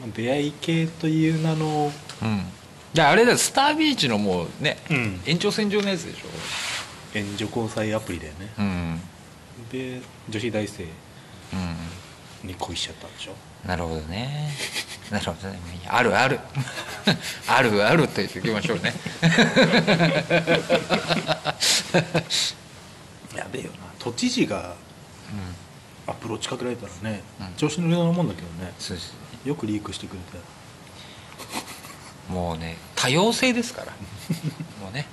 [0.06, 2.44] あ出会い系という名のうん。
[2.94, 5.22] じゃああれだスタービーチのもうね、うん。
[5.26, 6.18] 延長線上のやつでし
[7.14, 8.48] 援助交際アプリだよね。
[8.58, 9.02] ょうん。
[9.72, 10.90] で女子大生うん。
[12.48, 13.34] に恋しちゃったんでしょ？
[13.68, 14.52] なるほどね。
[15.12, 15.60] なるほどね。
[15.88, 16.40] ある ある。
[17.48, 18.94] あるあると言っておきましょうね。
[23.36, 23.78] やべえよな。
[24.00, 24.76] 都知事が
[26.08, 27.54] アプローチかけられたらね、うん。
[27.56, 28.74] 調子乗りなもんだけどね。
[28.80, 29.14] そうです
[29.46, 30.38] よくリークしてくれて
[32.30, 33.92] もうね多様性ですから。
[34.82, 35.06] もうね。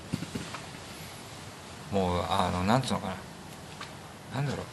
[1.92, 3.14] もうあのなんつうのかな。
[4.36, 4.66] なんだろう。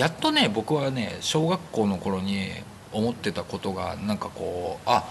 [0.00, 2.50] やっとね僕はね小学校の頃に
[2.92, 5.04] 思ってたことがなんかこうあ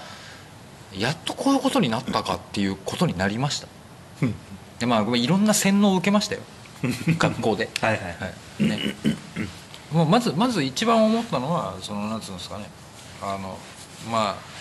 [0.97, 3.67] やっとこういうことになったかっていうことになりました。
[4.79, 6.41] でまあいろんな洗脳を受けましたよ。
[7.17, 7.69] 学校で。
[7.81, 8.01] はいはい。
[8.01, 8.09] は
[8.59, 8.63] い。
[8.63, 8.95] ね、
[9.91, 12.69] もうまずまず一番思ったのはそのなんつうんですかね。
[13.21, 13.57] あの
[14.11, 14.52] まあ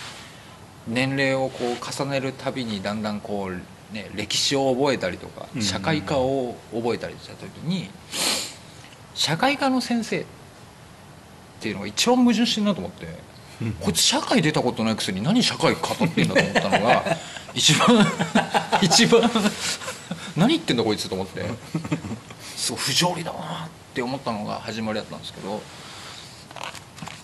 [0.87, 7.89] 年齢をこう重ねるたびにだんだんこう、ね、歴史を覚えたりとかうん社会科を覚えたりした時に
[9.15, 10.25] 社会科の先生っ
[11.61, 13.07] ていうのが一番矛盾してるなと思って
[13.79, 17.03] こいつ社会出たことないくせに何社会語ってんだと思ったのが
[17.53, 18.05] 一番
[18.81, 19.21] 一番
[20.35, 21.45] 何言ってんだこいつと思って
[22.57, 25.61] そう不条理だなって思ったのが始まりだったんですけど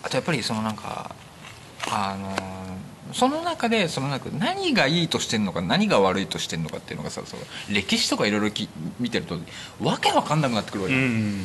[0.04, 1.14] あとやっぱりそのなんか
[1.90, 2.69] あの
[3.14, 9.38] その中でそのなんか何がいいとしてんのか何が悪いとしてんのかっていうのがさその歴史とかいろいろき見てると
[9.82, 11.44] わけわかんなくなってくるわうけ、ん。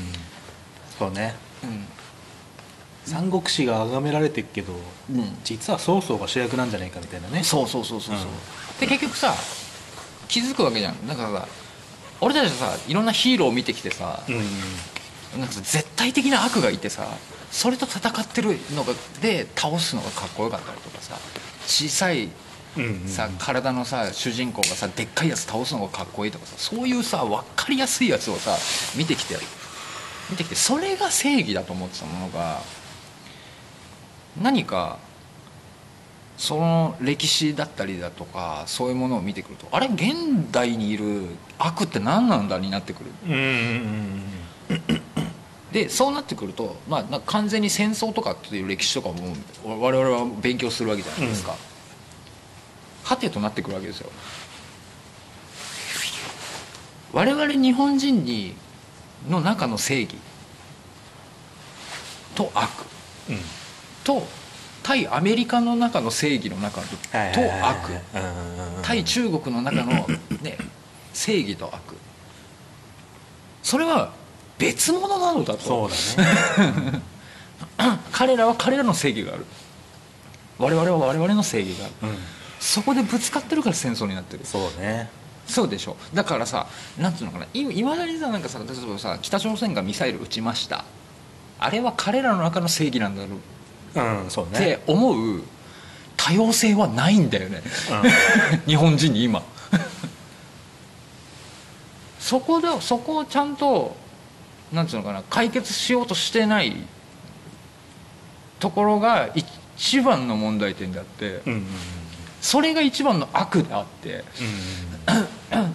[0.99, 1.35] そうね。
[1.63, 1.85] うん
[3.07, 4.73] 三国志が崇められてるけど
[5.11, 5.37] うん。
[5.45, 7.45] 実は曹操が主役なんじゃないかみたいなね。
[7.45, 8.81] そうそうそうそうそう、うん。
[8.81, 9.35] で結局さ
[10.29, 11.07] 気づくわけじゃん。
[11.07, 11.49] だからさ
[12.21, 14.33] 俺たちはさいろんなヒーローを見てきてさ、う
[15.37, 15.41] ん。
[15.41, 17.07] なんかさ絶対的な悪がいてさ
[17.51, 21.19] それと戦ってるのがで倒すのがかっこよかったりとかさ
[21.67, 22.29] 小さい
[23.07, 28.57] さ、体のさ主人公がさでっかいやつ倒すのがかっこいいとかさそういうさ分かりやすいやつをさ
[28.97, 29.37] 見てきて
[30.31, 32.61] 見てきてそれが正義だと思ってたものが
[34.43, 34.99] 何か
[36.37, 41.27] その歴史だったりだとかそういうものを見てくるとあれ現代にいる
[41.59, 43.11] 悪って何なんだになってくる。
[43.27, 43.39] うんうん
[44.89, 45.14] うん
[45.75, 49.35] でそうなってくると、まあ、なんか完全に戦争とかっていう歴史とかも
[49.81, 51.57] 我々は勉強するわけじゃないですか、
[53.03, 54.09] はてとなってくるわけですよ。
[57.13, 58.55] 我々日本人に
[59.29, 60.17] の中の正義
[62.37, 62.71] と悪
[63.29, 63.39] うん。
[64.05, 64.25] と
[64.85, 66.87] 対アメリカの中の正義の中と
[67.63, 68.01] 悪。
[68.83, 70.07] 対中国の中の、
[70.41, 70.57] ね、
[71.13, 71.97] 正義と悪。
[73.65, 74.13] それは
[74.59, 75.61] 別物なのだと。
[75.61, 77.01] そうだね。
[78.13, 79.47] 彼らは彼らの正義がある。
[80.59, 81.95] 我々は我々の正義がある。
[82.03, 82.19] うん。
[82.61, 84.45] そこでぶつかってるから戦争になってる。
[84.45, 85.11] そうね。
[85.47, 85.97] そうでしょ。
[86.15, 86.67] だからさ
[86.99, 87.47] なんつうのかな。
[87.53, 90.85] いいまだにさなんかさ例えばさ北朝鮮がミサイル撃ちました。
[91.59, 93.37] あれは彼らの中の正義なんだろ
[93.95, 94.01] う。
[94.01, 94.59] うんそうね。
[94.59, 95.43] って思う。
[96.17, 97.63] 多様性はないんだよね。
[98.67, 99.43] 日本人に今。
[102.19, 103.97] そこでそこをちゃんと
[104.73, 106.77] なんつうのかな解決しようとしてない
[108.59, 111.67] ところが一番の問題点であってうんうんうん
[112.41, 114.23] それが一番の悪であって
[115.53, 115.75] うん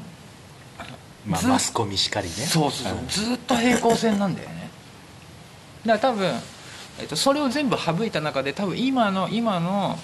[1.26, 2.34] まあずマスコミしかりね。
[2.34, 4.70] そうそうそうずっと平行線なんだよね。
[5.86, 6.34] だから多分、
[7.00, 9.98] えっと、それを全部省いた中で多分今の今の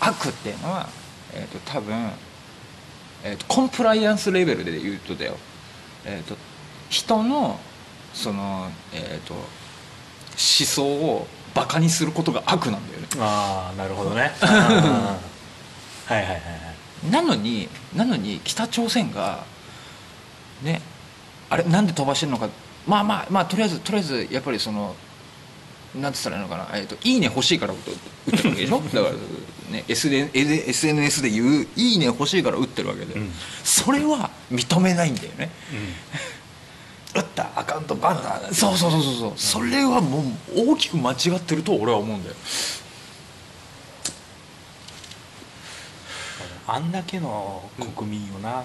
[0.00, 0.88] 悪っていうのは、
[1.34, 2.10] えっと、多分、
[3.24, 5.36] えっと、コンプライアンスレベルで言うとだよ、
[6.04, 6.36] えっと、
[6.90, 7.58] 人の
[8.16, 9.44] その、えっと、思
[10.36, 13.08] 想をバカにすることが悪なんだよね。
[13.20, 14.32] ああなるほどね。
[14.42, 14.48] うん。
[14.48, 16.38] はいはいはいは
[17.06, 17.10] い。
[17.10, 19.44] なのになのに北朝鮮が
[20.62, 20.80] ね
[21.50, 22.48] あれなんで飛ばしてるのか。
[22.86, 24.94] まあまあまあとりあえずとりあえずやっぱりその
[25.94, 27.96] なんつったらいいのかな、えー、といいね欲しいから打ってる
[28.50, 28.80] わけでしょ？
[28.94, 29.12] だから
[29.72, 33.32] ね SN SNS で言ういいね欲しいから打ってるわけで、うん。
[33.64, 35.50] それは認めないんだよね
[37.16, 39.32] 打ったアカウントバンだそうそうそうそうそう。
[39.36, 40.20] それはも
[40.54, 42.36] う大きく間違ってると俺は思うんだよ。
[46.68, 47.62] あんだけの
[47.96, 48.64] 国民をな、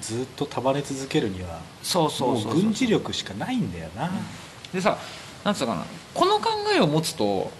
[0.00, 2.54] ずっと束ね続けるにはそうそうそうそう。
[2.54, 4.10] もう軍事力しかないんだよな、
[4.72, 4.98] でさ
[5.42, 5.86] なんつうのかな。
[6.14, 7.50] この考えを持つと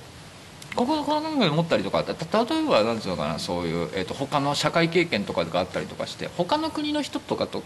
[0.74, 2.12] こここの考えを持ったりとかた
[2.44, 7.62] 例えばなんつうのかなそういう、えー、と他の社会経験とかがあったりとかして他の国の人とかと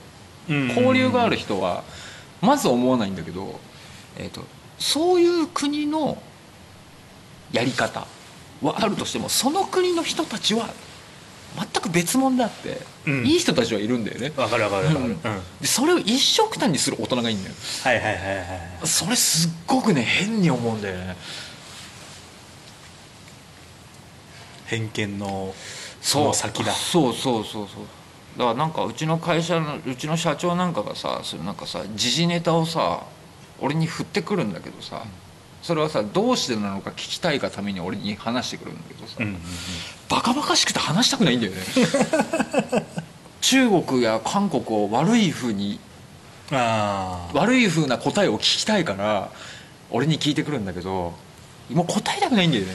[0.48, 1.84] 交流がある人は
[2.44, 3.58] まず思わないんだけど、
[4.16, 4.42] えー、と
[4.78, 6.18] そういう国の
[7.52, 8.06] やり方
[8.62, 10.68] はあるとしてもその国の人たちは
[11.56, 13.26] 全く別物であって、うん。
[13.26, 14.32] いい人たちはいるんだよね。
[14.36, 15.10] わかるわかるわかる、うん。
[15.10, 15.18] うん。
[15.60, 17.54] でそれを一緒くたににする大人がいいんだよ。
[17.84, 18.42] はいはいはいは
[18.82, 21.16] いそれすっごくね変に思うんだよね。
[24.66, 25.54] 偏見の
[26.00, 26.72] そそうの先だ。
[26.72, 27.86] そうそうそうそう
[28.36, 33.04] だからなんかうちの会社のうちの社長なんかがさそれなんかさ時事ネタをさ
[33.60, 35.04] 俺に振ってくるんだけどさ、
[35.62, 39.40] それはさどうしてなのか聞きたいがために俺に話してくるんだけどさ、うんうんうん。
[40.08, 41.58] バカバカしくて話したくないんだよね。
[43.40, 45.78] 中国や韓国を悪い風に
[46.50, 49.30] ああ悪い風な答えを聞きたいから
[49.90, 51.14] 俺に聞いてくるんだけど
[51.70, 52.74] もう答えたくないんだよね。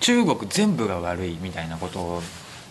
[0.00, 2.22] 中国全部が悪いみたいなことを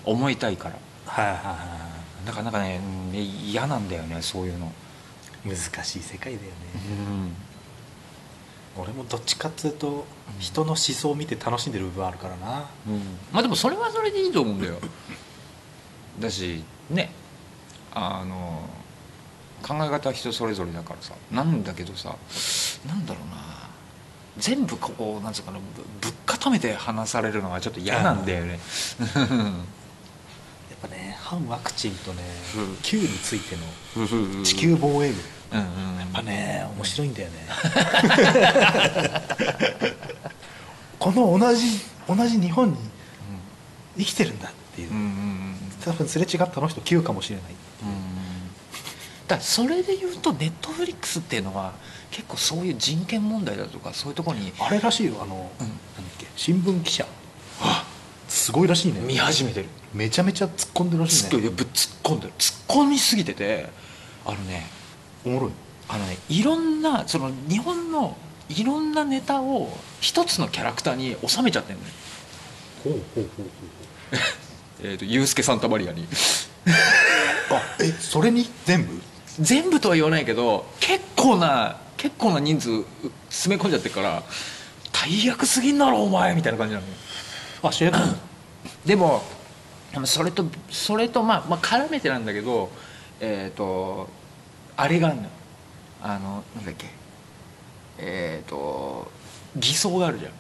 [0.06, 0.76] 思いたいから。
[1.06, 1.92] はいはいは
[2.26, 2.80] なかなかね
[3.12, 4.72] うん嫌なんだよねそういうの。
[5.46, 6.52] い難しい世界だよね、
[8.78, 8.84] うん。
[8.84, 10.06] 俺もどっちかっていうと
[10.40, 12.66] 人の思想を見て楽しんでる部分あるからな。
[13.32, 14.76] まあでもそれはそれでいいと思うんだよ。
[16.20, 17.12] だしね。
[17.94, 18.62] あの
[19.64, 21.14] 考え方は人それぞれだからさ。
[21.32, 22.16] なんだけどさ
[22.88, 23.52] なんだろうな。
[24.38, 25.64] 全部ここなんつうかなぶ
[26.00, 28.60] ぶっ固めて話されるのはちょっと嫌なんだよね
[30.82, 32.24] ぱね反ワクチンとね
[32.56, 32.78] うん。
[32.82, 35.12] 球についての地球防衛
[35.52, 37.48] 軍うんうんやっぱね面白いんだよね。
[41.00, 42.78] この同じ同じ日本に
[43.98, 45.42] 生きてるんだっていう、うんうんうん
[45.84, 47.46] 多分すれ違ったあの人9かもしれない
[49.28, 51.74] だからそれで言うとネットフリックスっていうのは
[52.12, 55.68] 結構そういう人権問題だとかそういうところにあれらしいよあの、うん。
[55.68, 55.76] なんだ
[56.14, 57.08] っけ新聞記者
[58.52, 59.00] すごいらしいね。
[59.00, 59.70] 見始めてる。
[59.94, 61.50] めちゃめちゃ突っ込んでるらしいね。
[61.50, 62.34] ぶっ突っ込んでる。
[62.38, 63.70] 突っ込みすぎてて
[64.26, 64.68] あのね
[65.26, 65.52] おもろい。
[65.88, 68.18] あのねいろんなその日本の
[68.50, 69.70] いろんなネタを
[70.02, 71.92] 一つのキャラクターに収めちゃってるのね
[72.84, 73.48] ほうほうほうほう
[74.84, 76.06] えー、とユースケ・サンタマリアに。
[77.52, 78.50] あえそれに？
[78.66, 79.02] 全部？
[79.40, 82.84] 全部とは言わないけど結構な結構な人数
[83.30, 84.24] 詰め込んじゃってるから
[84.92, 86.94] 大役すぎんだろお前みたいな感じなのよ。
[87.64, 87.98] あ主役
[88.86, 89.22] でも
[90.06, 92.70] それとそれとまあ、まあ、絡めてなんだけど
[93.20, 94.08] えっ、と
[94.78, 95.30] あれがあるのよ。
[96.02, 96.88] あのなんだっけ。
[98.00, 99.12] えっ、と
[99.56, 100.32] 偽装があるじゃん。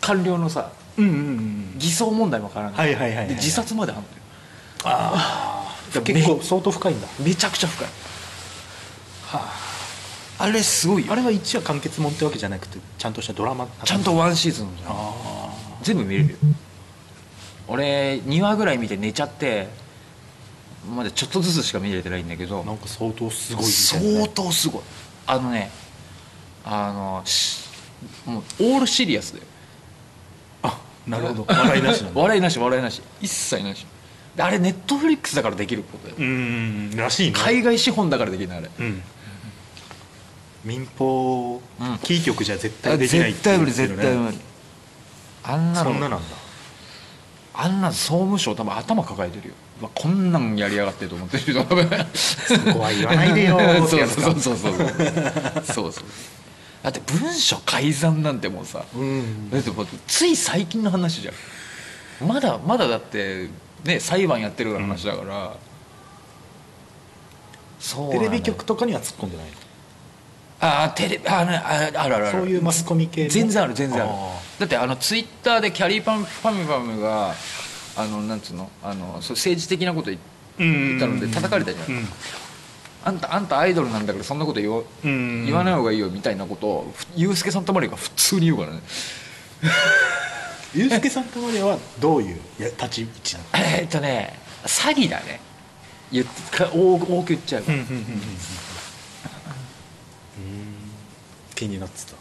[0.00, 4.14] 官僚のさうんうんうん偽装問題も絡んで、はいはいはいはいで自殺まであるのよ。
[4.84, 7.08] ああ結構相当深いんだ。
[7.20, 7.88] めちゃくちゃ深い。
[9.26, 9.48] は
[10.38, 10.50] あ。
[10.50, 11.12] れすごいよ。
[11.12, 13.66] あれは一話完結もんってわけじゃなくてちゃんとしたドラマ。
[13.84, 14.90] ちゃんとワンシーズンじゃん。
[14.90, 15.43] あ
[15.84, 16.36] 全部見れるよ。
[17.68, 19.68] 俺2話ぐらい見て寝ちゃって
[20.94, 24.08] まだちょっとずつしか見れてないんだけどあなんか相当すごいみたいな。
[24.08, 24.82] ね相当すごい。
[25.26, 25.70] あのね
[26.64, 27.68] あのし
[28.26, 29.44] もうオールシリアスだよ。
[30.62, 31.46] あなるほど。
[31.48, 32.20] 笑いなしなんだ。
[32.20, 33.02] 笑いなし笑いなし。
[33.20, 33.86] 一切なし。
[34.36, 37.38] であれネットフリックスだからできることだよ、うんらしいね。
[37.38, 38.68] 海外資本だからできるのあれ。
[38.80, 39.02] うん。
[40.64, 41.98] 民放、うん。
[41.98, 44.38] キー局じゃ絶対できない絶対無理絶対無理
[45.44, 45.92] あんなの。
[45.92, 46.36] そんななんだ。
[47.56, 49.54] あんな総務省多分頭抱えてるよ。
[49.80, 51.64] うわこんなんやりやがってと思ってる人。
[51.64, 54.22] 多分そこは言わないでよーってそうやつか。
[54.22, 54.88] そうそうそうそう。
[55.64, 56.04] そうそう。
[56.82, 59.50] だって文書改ざんなんてもうさうん。
[59.50, 61.34] だってもうつい最近の話じゃん。
[62.26, 63.48] まだまだだって
[63.84, 65.56] ね裁判やってるような話だから、
[67.80, 69.46] そうテレビ局局とかには突っ込んでない
[70.60, 72.38] ああテレビあ,、ね、ああるあるある。
[72.38, 73.30] そういうマスコミ系の？
[73.30, 74.10] 全然ある全然ある。
[74.10, 77.34] あだってあのツイッターでキャリーパンファミファムが
[77.96, 80.20] あのなんつうのあのそう政治的なこと言っ
[80.56, 80.98] うん。
[81.00, 81.88] たので叩かれたじゃん。
[81.90, 82.08] うん。
[83.04, 85.08] あんたあんたアイドルなんだからそんなこと言わ,、う。
[85.08, 85.44] ん。
[85.46, 88.80] 言わない方がいいよみたいなことをふユースケ・サンタマリアが普通に言うからね。
[90.74, 93.46] ユースケ・サンタマリアはどういうや立ち位置なの？
[93.54, 95.40] えーっとね詐欺だね。
[96.12, 97.92] 言っか大大きく言っちゃう、うんうんうんうん。
[97.96, 98.04] うん。
[101.54, 102.12] 気になって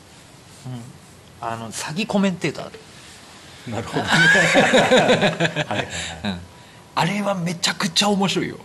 [1.45, 2.71] あの詐欺コメンテーター。
[3.69, 4.09] なるほどね。
[6.95, 8.57] あれはめちゃくちゃ面白いよ。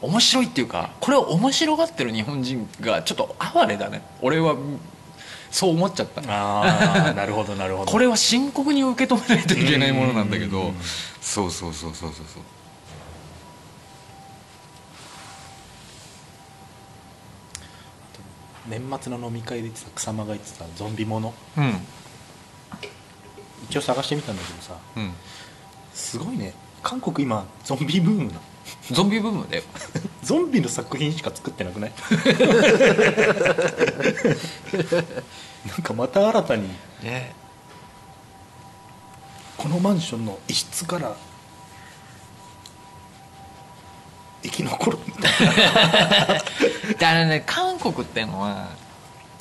[0.00, 4.00] 面白いっていうかこれを面白がってる日本人がちょっと哀れだね。
[4.22, 4.56] 俺は
[5.50, 6.22] そう思っちゃった。
[6.26, 7.92] ああなるほどなるほど。
[7.92, 10.72] これは深刻に受け止めないといけないものなんだけど。
[11.20, 12.42] そうそうそうそうそうそう。
[18.68, 21.34] 年末の飲み会で言ってた草間が言ってたゾンビもの。
[21.58, 21.86] うん
[23.70, 25.12] 一応探してみたんだけどさうん。
[25.94, 26.52] すごいね。
[26.82, 28.40] 韓国今ゾンビブームなの。
[28.92, 29.62] ゾンビブームだよ。
[30.22, 31.92] ゾンビの作品しか作ってなくない？
[35.66, 36.68] なんかまた新たに
[37.02, 37.34] ね。
[39.56, 41.16] このマンションの一室から
[44.44, 45.32] 生き残るみたい
[46.96, 48.68] であのね韓国ってのは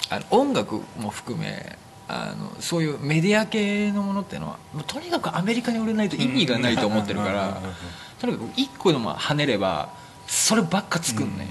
[0.10, 1.78] あの音楽も含め
[2.10, 7.74] あのそういうメディア系のものっていうのはもうとにかくアメリカに売れないと意味がないと思ってるからうんうんうんうん
[8.20, 9.90] とにかく一個でも跳ねれば
[10.28, 11.48] そればっか作んね、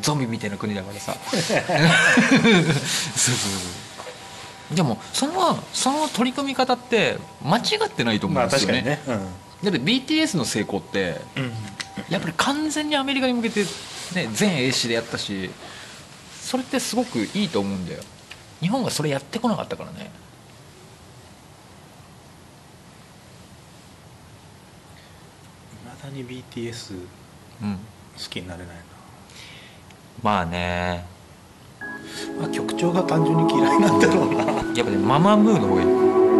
[0.00, 1.16] ゾンビみたいな国だからさ。
[1.26, 3.48] そうそうそ
[4.72, 4.76] う。
[4.76, 9.26] でもそのその取り組み方って間違ってないと思まあうんですよね,、確かにね。
[9.64, 11.52] だって BTS の成功ってうん、うん
[12.08, 13.64] やっぱり完全にアメリカに向けて、
[14.14, 15.50] ね、全英詞でやったし
[16.40, 18.02] それってすごくいいと思うんだよ
[18.62, 20.10] 日本がそれやってこなかったからね。
[25.84, 26.94] いまだに BTS
[27.62, 27.78] うん。
[28.16, 28.76] 好きになれない
[30.22, 31.04] まあね。
[32.36, 34.44] な、まあ、曲調が単純に嫌いなんだろうな。
[34.44, 35.88] やっぱねママムーの方がいい。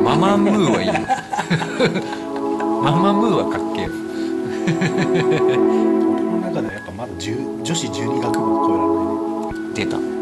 [0.05, 0.95] ママムーはいいよ。
[2.83, 3.91] ママムーはかっけえよ。
[4.65, 4.87] 俺
[6.25, 9.03] の中ではやっぱまだ10女子12学部を超えられな
[9.55, 9.75] いね。
[9.75, 10.22] 出た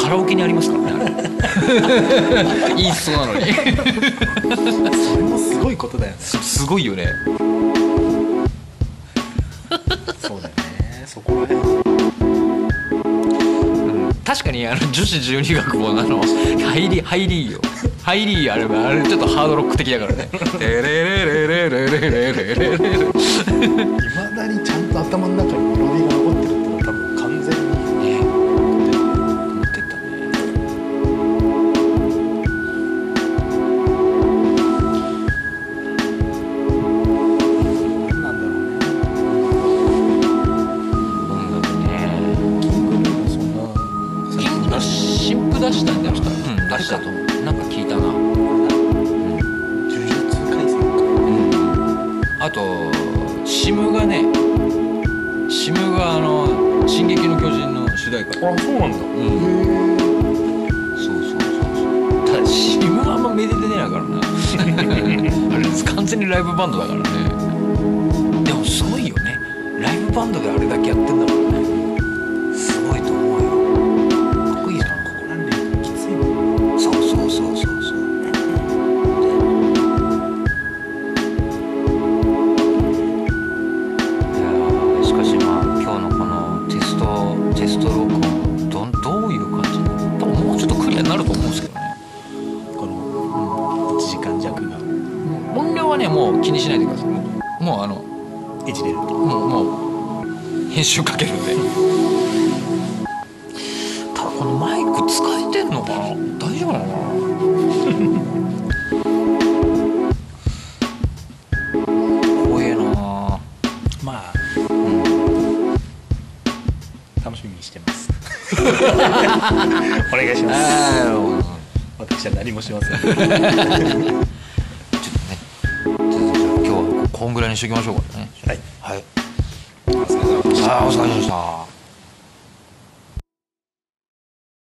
[0.00, 1.12] カラオケにありますからね。
[1.16, 3.46] あ れいいそうなのに。
[3.52, 6.18] それもすごいことだよね。
[6.20, 7.08] すごいよね。
[10.20, 11.04] そうだよね。
[11.04, 11.56] そこら辺。
[11.58, 11.62] う
[14.08, 14.14] ん。
[14.24, 16.22] 確かにあの女子12学部のあの
[16.72, 17.60] 入り入りよ。
[18.04, 20.30] 入りあれあれちょっとハードロック的だからね。
[20.60, 22.78] レレレレレレレレレレレレい
[24.16, 25.67] まだにちゃんと頭の中に